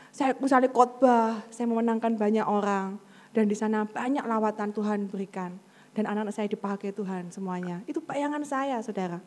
[0.10, 2.98] Saya misalnya khotbah, saya memenangkan banyak orang
[3.36, 5.60] dan di sana banyak lawatan Tuhan berikan
[5.96, 7.84] dan anak-anak saya dipakai Tuhan semuanya.
[7.88, 9.20] Itu bayangan saya, Saudara.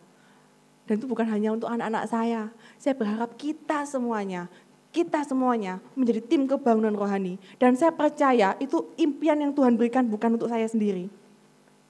[0.88, 2.48] Dan itu bukan hanya untuk anak-anak saya.
[2.80, 4.48] Saya berharap kita semuanya
[4.88, 7.37] kita semuanya menjadi tim kebangunan rohani.
[7.61, 11.12] Dan saya percaya itu impian yang Tuhan berikan bukan untuk saya sendiri.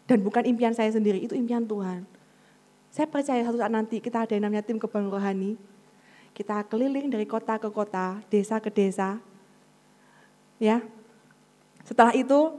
[0.09, 2.09] Dan bukan impian saya sendiri, itu impian Tuhan.
[2.89, 5.61] Saya percaya satu saat nanti kita ada yang namanya tim kebangunan rohani.
[6.33, 9.21] Kita keliling dari kota ke kota, desa ke desa.
[10.57, 10.81] Ya.
[11.85, 12.57] Setelah itu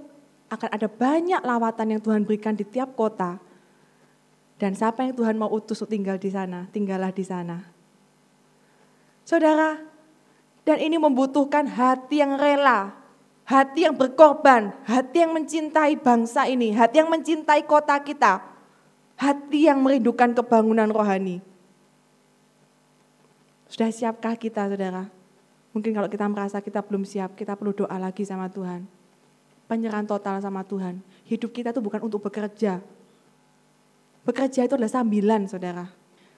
[0.50, 3.42] akan ada banyak lawatan yang Tuhan berikan di tiap kota.
[4.60, 7.64] Dan siapa yang Tuhan mau utus tinggal di sana, tinggallah di sana.
[9.24, 9.89] Saudara,
[10.70, 12.94] dan ini membutuhkan hati yang rela,
[13.42, 18.46] hati yang berkorban, hati yang mencintai bangsa ini, hati yang mencintai kota kita,
[19.18, 21.42] hati yang merindukan kebangunan rohani.
[23.66, 25.10] Sudah siapkah kita saudara?
[25.74, 28.86] Mungkin kalau kita merasa kita belum siap, kita perlu doa lagi sama Tuhan.
[29.66, 31.02] Penyerahan total sama Tuhan.
[31.26, 32.78] Hidup kita itu bukan untuk bekerja.
[34.22, 35.90] Bekerja itu adalah sambilan saudara.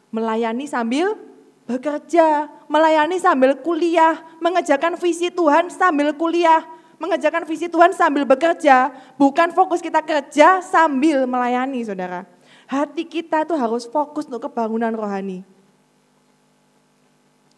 [0.08, 1.20] Melayani sambil
[1.70, 6.66] bekerja, melayani sambil kuliah, mengejarkan visi Tuhan sambil kuliah,
[6.98, 12.26] mengejarkan visi Tuhan sambil bekerja, bukan fokus kita kerja sambil melayani, saudara.
[12.70, 15.44] Hati kita itu harus fokus untuk kebangunan rohani.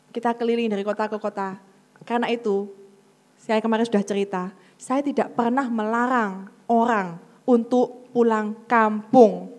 [0.09, 1.57] Kita keliling dari kota ke kota.
[2.05, 2.69] Karena itu,
[3.37, 4.43] saya kemarin sudah cerita,
[4.77, 9.53] saya tidak pernah melarang orang untuk pulang kampung.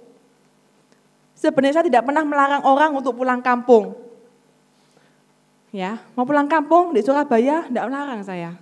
[1.35, 4.04] Sebenarnya saya tidak pernah melarang orang untuk pulang kampung
[5.75, 8.55] ya mau pulang kampung di Surabaya tidak melarang saya.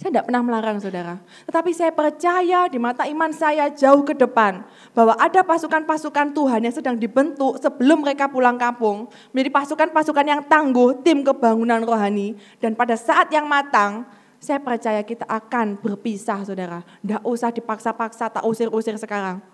[0.00, 1.20] Saya tidak pernah melarang saudara.
[1.44, 4.64] Tetapi saya percaya di mata iman saya jauh ke depan.
[4.96, 9.12] Bahwa ada pasukan-pasukan Tuhan yang sedang dibentuk sebelum mereka pulang kampung.
[9.36, 12.32] Menjadi pasukan-pasukan yang tangguh, tim kebangunan rohani.
[12.64, 14.08] Dan pada saat yang matang,
[14.40, 16.80] saya percaya kita akan berpisah saudara.
[17.04, 19.44] Tidak usah dipaksa-paksa, tak usir-usir sekarang.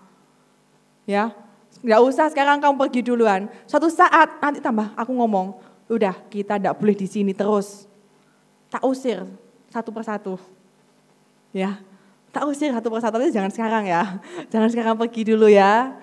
[1.03, 1.35] Ya,
[1.83, 3.51] tidak usah sekarang kamu pergi duluan.
[3.67, 7.87] Suatu saat nanti tambah aku ngomong, udah kita tidak boleh di sini terus.
[8.67, 9.23] Tak usir
[9.71, 10.35] satu persatu.
[11.55, 11.79] Ya,
[12.35, 14.19] tak usir satu persatu, tapi jangan sekarang ya.
[14.51, 15.95] Jangan sekarang pergi dulu ya.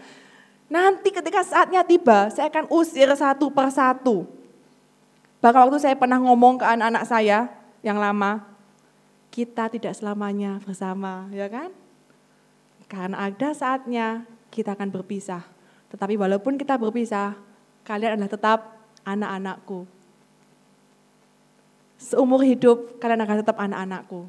[0.73, 4.27] Nanti ketika saatnya tiba, saya akan usir satu persatu.
[5.45, 7.53] Bahkan waktu saya pernah ngomong ke anak-anak saya
[7.85, 8.43] yang lama,
[9.29, 11.69] kita tidak selamanya bersama, ya kan?
[12.89, 15.45] Karena ada saatnya kita akan berpisah.
[15.93, 17.39] Tetapi walaupun kita berpisah,
[17.87, 18.59] kalian adalah tetap
[19.05, 19.87] anak-anakku.
[22.01, 24.29] Seumur hidup kalian akan tetap anak-anakku.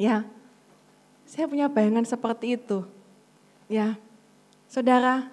[0.00, 0.24] Ya,
[1.28, 2.82] saya punya bayangan seperti itu.
[3.70, 4.00] Ya,
[4.66, 5.30] saudara,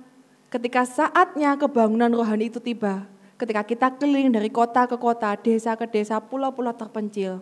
[0.51, 3.08] ketika saatnya kebangunan rohani itu tiba,
[3.39, 7.41] ketika kita keliling dari kota ke kota, desa ke desa, pulau-pulau terpencil,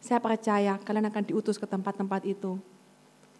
[0.00, 2.56] saya percaya kalian akan diutus ke tempat-tempat itu.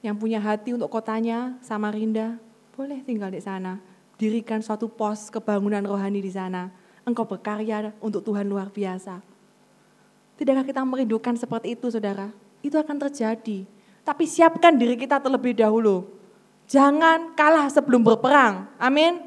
[0.05, 2.37] Yang punya hati untuk kotanya, Samarinda,
[2.77, 3.90] boleh tinggal di sana
[4.21, 6.69] dirikan suatu pos kebangunan rohani di sana.
[7.09, 9.25] Engkau berkarya untuk Tuhan luar biasa.
[10.37, 12.29] Tidakkah kita merindukan seperti itu saudara?
[12.61, 13.65] Itu akan terjadi.
[14.05, 16.05] Tapi siapkan diri kita terlebih dahulu.
[16.69, 18.69] Jangan kalah sebelum berperang.
[18.77, 19.25] Amin.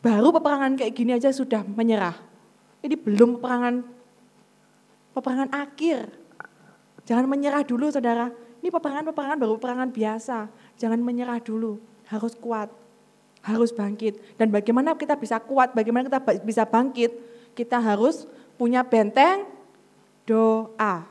[0.00, 2.16] Baru peperangan kayak gini aja sudah menyerah.
[2.80, 3.84] Ini belum peperangan
[5.12, 6.08] peperangan akhir.
[7.04, 8.32] Jangan menyerah dulu saudara.
[8.64, 10.38] Ini peperangan-peperangan baru peperangan biasa.
[10.80, 12.72] Jangan menyerah dulu harus kuat,
[13.48, 14.20] harus bangkit.
[14.36, 17.10] Dan bagaimana kita bisa kuat, bagaimana kita bisa bangkit,
[17.56, 18.28] kita harus
[18.60, 19.48] punya benteng
[20.28, 21.08] doa.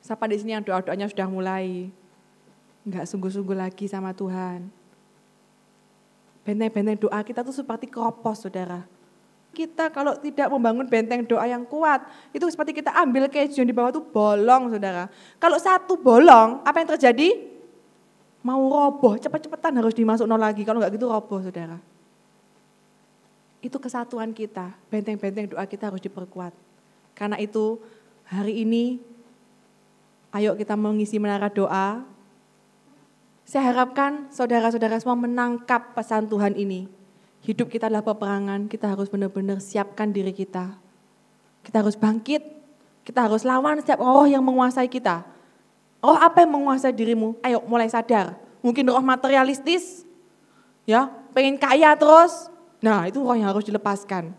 [0.00, 1.92] Siapa di sini yang doa-doanya sudah mulai
[2.88, 4.72] enggak sungguh-sungguh lagi sama Tuhan.
[6.48, 8.88] Benteng-benteng doa kita tuh seperti keropos, saudara.
[9.52, 13.76] Kita kalau tidak membangun benteng doa yang kuat, itu seperti kita ambil keju yang di
[13.76, 15.12] bawah tuh bolong, saudara.
[15.36, 17.57] Kalau satu bolong, apa yang terjadi?
[18.42, 20.62] Mau roboh, cepat-cepatan harus dimasuk nol lagi.
[20.62, 21.78] Kalau nggak gitu roboh, saudara.
[23.58, 26.54] Itu kesatuan kita, benteng-benteng doa kita harus diperkuat.
[27.18, 27.82] Karena itu
[28.30, 29.02] hari ini,
[30.30, 32.06] ayo kita mengisi menara doa.
[33.42, 36.86] Saya harapkan saudara-saudara semua menangkap pesan Tuhan ini.
[37.42, 40.76] Hidup kita adalah peperangan, kita harus benar-benar siapkan diri kita.
[41.64, 42.44] Kita harus bangkit,
[43.02, 45.37] kita harus lawan setiap roh yang menguasai kita.
[45.98, 47.34] Roh apa yang menguasai dirimu?
[47.42, 48.38] Ayo mulai sadar.
[48.62, 50.06] Mungkin roh materialistis,
[50.86, 52.50] ya pengen kaya terus.
[52.78, 54.30] Nah itu roh yang harus dilepaskan.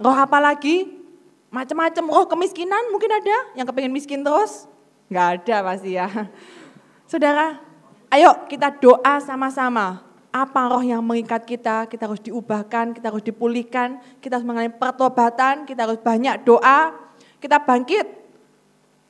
[0.00, 1.00] Roh apa lagi?
[1.48, 4.68] Macam-macam roh kemiskinan mungkin ada yang kepengen miskin terus?
[5.10, 6.08] Enggak ada pasti ya.
[7.10, 7.58] Saudara,
[8.12, 13.98] ayo kita doa sama-sama apa roh yang mengikat kita, kita harus diubahkan, kita harus dipulihkan,
[14.22, 16.94] kita harus mengalami pertobatan, kita harus banyak doa,
[17.42, 18.19] kita bangkit.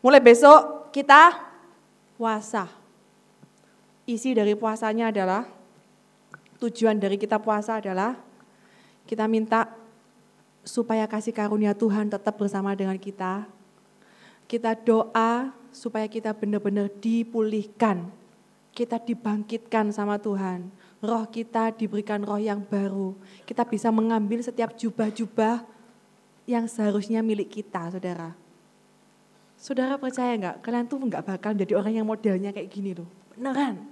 [0.01, 1.37] Mulai besok kita
[2.17, 2.69] puasa.
[4.09, 5.47] Isi dari puasanya adalah,
[6.59, 8.17] tujuan dari kita puasa adalah,
[9.07, 9.71] kita minta
[10.65, 13.47] supaya kasih karunia Tuhan tetap bersama dengan kita.
[14.51, 18.11] Kita doa supaya kita benar-benar dipulihkan,
[18.75, 23.17] kita dibangkitkan sama Tuhan roh kita diberikan roh yang baru.
[23.49, 25.65] Kita bisa mengambil setiap jubah-jubah
[26.45, 28.37] yang seharusnya milik kita, saudara.
[29.61, 30.65] Saudara percaya nggak?
[30.65, 33.05] Kalian tuh nggak bakal menjadi orang yang modelnya kayak gini loh.
[33.37, 33.85] Beneran.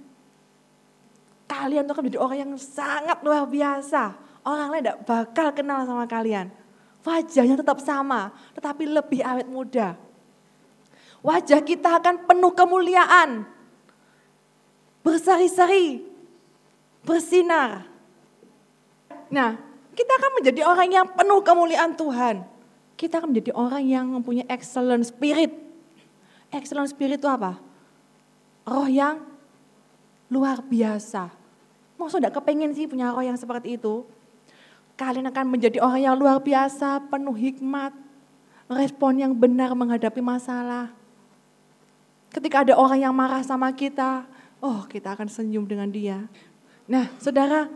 [1.45, 4.17] Kalian tuh akan menjadi orang yang sangat luar biasa.
[4.41, 6.49] Orang lain tidak bakal kenal sama kalian.
[7.05, 9.93] Wajahnya tetap sama, tetapi lebih awet muda.
[11.21, 13.45] Wajah kita akan penuh kemuliaan.
[15.05, 16.01] Bersari-sari,
[17.05, 17.85] bersinar.
[19.29, 19.53] Nah,
[19.93, 22.41] kita akan menjadi orang yang penuh kemuliaan Tuhan.
[22.99, 25.55] Kita akan menjadi orang yang mempunyai excellent spirit.
[26.51, 27.55] Excellent spirit itu apa?
[28.67, 29.23] Roh yang
[30.27, 31.31] luar biasa.
[31.95, 34.03] Mau sudah kepengen sih punya roh yang seperti itu?
[34.99, 37.95] Kalian akan menjadi orang yang luar biasa, penuh hikmat,
[38.67, 40.91] respon yang benar menghadapi masalah.
[42.35, 44.27] Ketika ada orang yang marah sama kita,
[44.59, 46.27] oh kita akan senyum dengan dia.
[46.83, 47.71] Nah, saudara,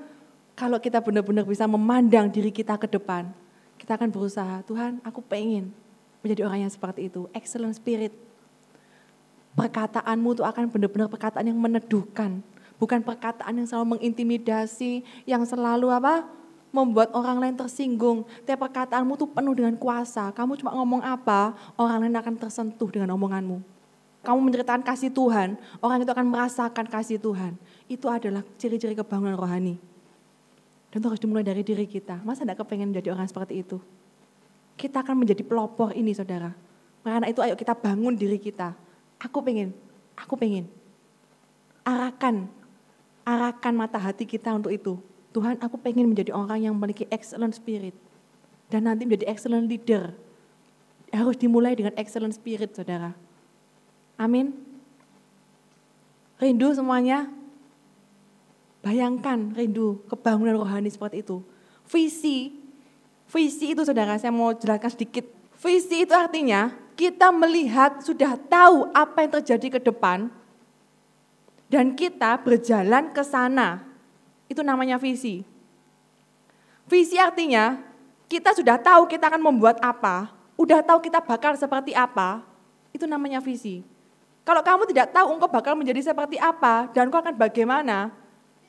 [0.51, 3.31] kalau kita benar-benar bisa memandang diri kita ke depan,
[3.83, 5.75] kita akan berusaha, Tuhan aku pengen
[6.23, 8.15] menjadi orang yang seperti itu, excellent spirit.
[9.59, 12.39] Perkataanmu itu akan benar-benar perkataan yang meneduhkan,
[12.79, 16.23] bukan perkataan yang selalu mengintimidasi, yang selalu apa?
[16.73, 18.25] membuat orang lain tersinggung.
[18.49, 20.33] Tiap perkataanmu tuh penuh dengan kuasa.
[20.33, 23.61] Kamu cuma ngomong apa, orang lain akan tersentuh dengan omonganmu.
[24.25, 25.53] Kamu menceritakan kasih Tuhan,
[25.85, 27.53] orang itu akan merasakan kasih Tuhan
[27.85, 29.92] itu adalah ciri-ciri kebangunan rohani.
[30.93, 32.21] Dan itu harus dimulai dari diri kita.
[32.21, 33.81] Masa tidak kepengen menjadi orang seperti itu?
[34.77, 36.53] Kita akan menjadi pelopor ini saudara.
[37.01, 38.77] Karena itu ayo kita bangun diri kita.
[39.17, 39.73] Aku pengen,
[40.13, 40.69] aku pengen.
[41.81, 42.45] Arahkan,
[43.25, 45.01] arahkan mata hati kita untuk itu.
[45.33, 47.97] Tuhan aku pengen menjadi orang yang memiliki excellent spirit.
[48.69, 50.13] Dan nanti menjadi excellent leader.
[51.09, 53.17] Harus dimulai dengan excellent spirit saudara.
[54.13, 54.53] Amin.
[56.37, 57.33] Rindu semuanya
[58.83, 61.39] Bayangkan rindu kebangunan rohani seperti itu.
[61.87, 62.51] Visi,
[63.31, 65.23] visi itu saudara saya mau jelaskan sedikit.
[65.63, 70.27] Visi itu artinya kita melihat sudah tahu apa yang terjadi ke depan
[71.71, 73.87] dan kita berjalan ke sana.
[74.51, 75.47] Itu namanya visi.
[76.83, 77.79] Visi artinya
[78.27, 80.27] kita sudah tahu kita akan membuat apa,
[80.59, 82.43] udah tahu kita bakal seperti apa,
[82.91, 83.81] itu namanya visi.
[84.43, 88.11] Kalau kamu tidak tahu engkau bakal menjadi seperti apa dan engkau akan bagaimana,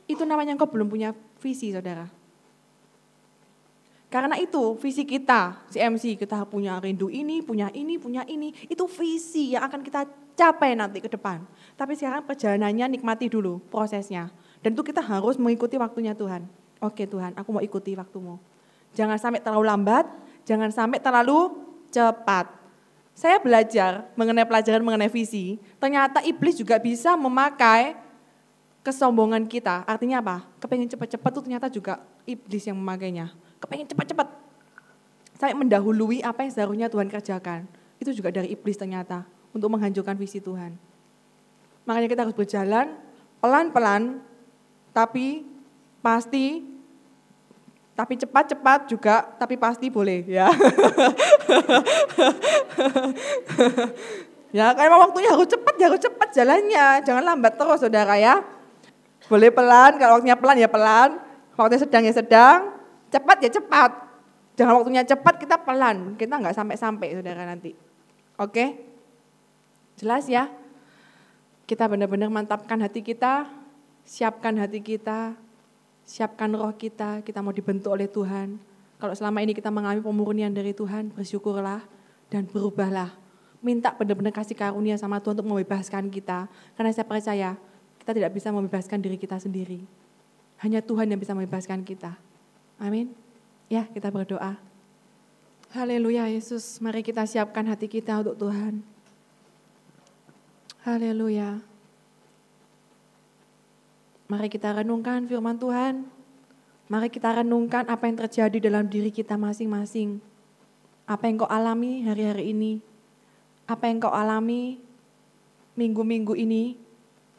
[0.05, 2.09] itu namanya engkau belum punya visi saudara.
[4.15, 8.55] Karena itu visi kita, CMC, kita punya rindu ini, punya ini, punya ini.
[8.71, 10.07] Itu visi yang akan kita
[10.39, 11.43] capai nanti ke depan.
[11.75, 14.31] Tapi sekarang perjalanannya nikmati dulu prosesnya.
[14.63, 16.47] Dan itu kita harus mengikuti waktunya Tuhan.
[16.79, 18.39] Oke Tuhan, aku mau ikuti waktumu.
[18.95, 20.07] Jangan sampai terlalu lambat,
[20.47, 21.51] jangan sampai terlalu
[21.91, 22.47] cepat.
[23.19, 27.99] Saya belajar mengenai pelajaran mengenai visi, ternyata iblis juga bisa memakai
[28.85, 29.83] kesombongan kita.
[29.89, 30.45] Artinya apa?
[30.61, 33.33] Kepengen cepat-cepat tuh ternyata juga iblis yang memakainya.
[33.59, 34.29] Kepengen cepat-cepat.
[35.35, 37.65] Sampai mendahului apa yang seharusnya Tuhan kerjakan.
[37.99, 39.25] Itu juga dari iblis ternyata.
[39.57, 40.77] Untuk menghancurkan visi Tuhan.
[41.89, 42.93] Makanya kita harus berjalan
[43.41, 44.21] pelan-pelan.
[44.93, 45.49] Tapi
[46.05, 46.75] pasti
[47.95, 50.51] tapi cepat-cepat juga, tapi pasti boleh ya.
[54.59, 57.07] ya, karena waktunya harus cepat, ya harus cepat jalannya.
[57.07, 58.43] Jangan lambat terus saudara ya.
[59.29, 61.17] Boleh pelan, kalau waktunya pelan ya pelan,
[61.57, 62.59] waktunya sedang ya sedang,
[63.09, 63.91] cepat ya cepat.
[64.55, 67.75] Jangan waktunya cepat kita pelan, kita nggak sampai-sampai saudara nanti.
[68.39, 68.79] Oke?
[69.99, 70.51] Jelas ya?
[71.65, 73.49] Kita benar-benar mantapkan hati kita,
[74.05, 75.33] siapkan hati kita,
[76.05, 78.61] siapkan roh kita, kita mau dibentuk oleh Tuhan.
[79.01, 81.83] Kalau selama ini kita mengalami pemurnian dari Tuhan, bersyukurlah
[82.29, 83.11] dan berubahlah.
[83.65, 86.53] Minta benar-benar kasih karunia sama Tuhan untuk membebaskan kita.
[86.77, 87.57] Karena saya percaya
[88.05, 89.81] kita tidak bisa membebaskan diri kita sendiri.
[90.61, 92.13] Hanya Tuhan yang bisa membebaskan kita.
[92.77, 93.17] Amin.
[93.73, 94.61] Ya, kita berdoa.
[95.73, 98.85] Haleluya Yesus, mari kita siapkan hati kita untuk Tuhan.
[100.85, 101.65] Haleluya.
[104.29, 106.05] Mari kita renungkan firman Tuhan.
[106.93, 110.21] Mari kita renungkan apa yang terjadi dalam diri kita masing-masing.
[111.09, 112.85] Apa yang kau alami hari-hari ini?
[113.65, 114.77] Apa yang kau alami
[115.73, 116.84] minggu-minggu ini?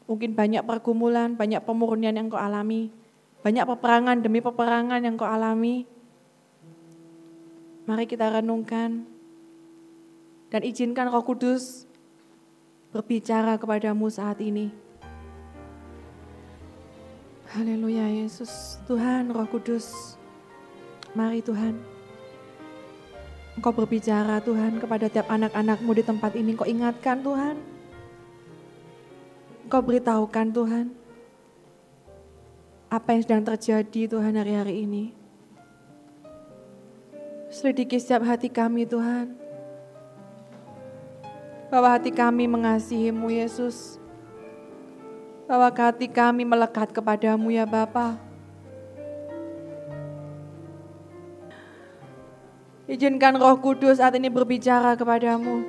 [0.06, 2.94] Mungkin banyak pergumulan, banyak pemurnian yang kau alami.
[3.42, 5.86] Banyak peperangan demi peperangan yang kau alami.
[7.86, 9.06] Mari kita renungkan
[10.50, 11.86] dan izinkan Roh Kudus
[12.90, 14.74] berbicara kepadamu saat ini.
[17.54, 20.18] Haleluya Yesus, Tuhan Roh Kudus.
[21.16, 21.78] Mari Tuhan.
[23.56, 26.52] Engkau berbicara Tuhan kepada tiap anak-anakmu di tempat ini.
[26.52, 27.75] Engkau ingatkan Tuhan.
[29.66, 30.86] Engkau beritahukan Tuhan
[32.86, 35.10] apa yang sedang terjadi Tuhan hari-hari ini.
[37.50, 39.34] Selidiki setiap hati kami Tuhan.
[41.74, 43.98] Bahwa hati kami mengasihimu Yesus.
[45.50, 48.22] Bahwa hati kami melekat kepadamu ya Bapa.
[52.86, 55.66] Izinkan roh kudus saat ini berbicara kepadamu.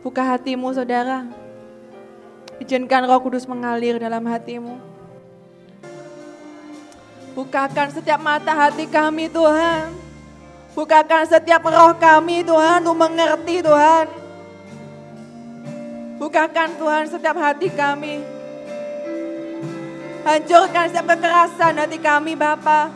[0.00, 1.47] Buka hatimu saudara.
[2.58, 4.98] Izinkan roh kudus mengalir dalam hatimu.
[7.38, 9.94] Bukakan setiap mata hati kami Tuhan.
[10.74, 14.06] Bukakan setiap roh kami Tuhan untuk mengerti Tuhan.
[16.18, 18.26] Bukakan Tuhan setiap hati kami.
[20.26, 22.90] Hancurkan setiap kekerasan hati kami Bapa.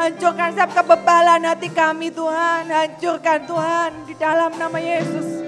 [0.00, 2.72] Hancurkan setiap kebebalan hati kami Tuhan.
[2.72, 5.41] Hancurkan Tuhan di dalam nama Yesus.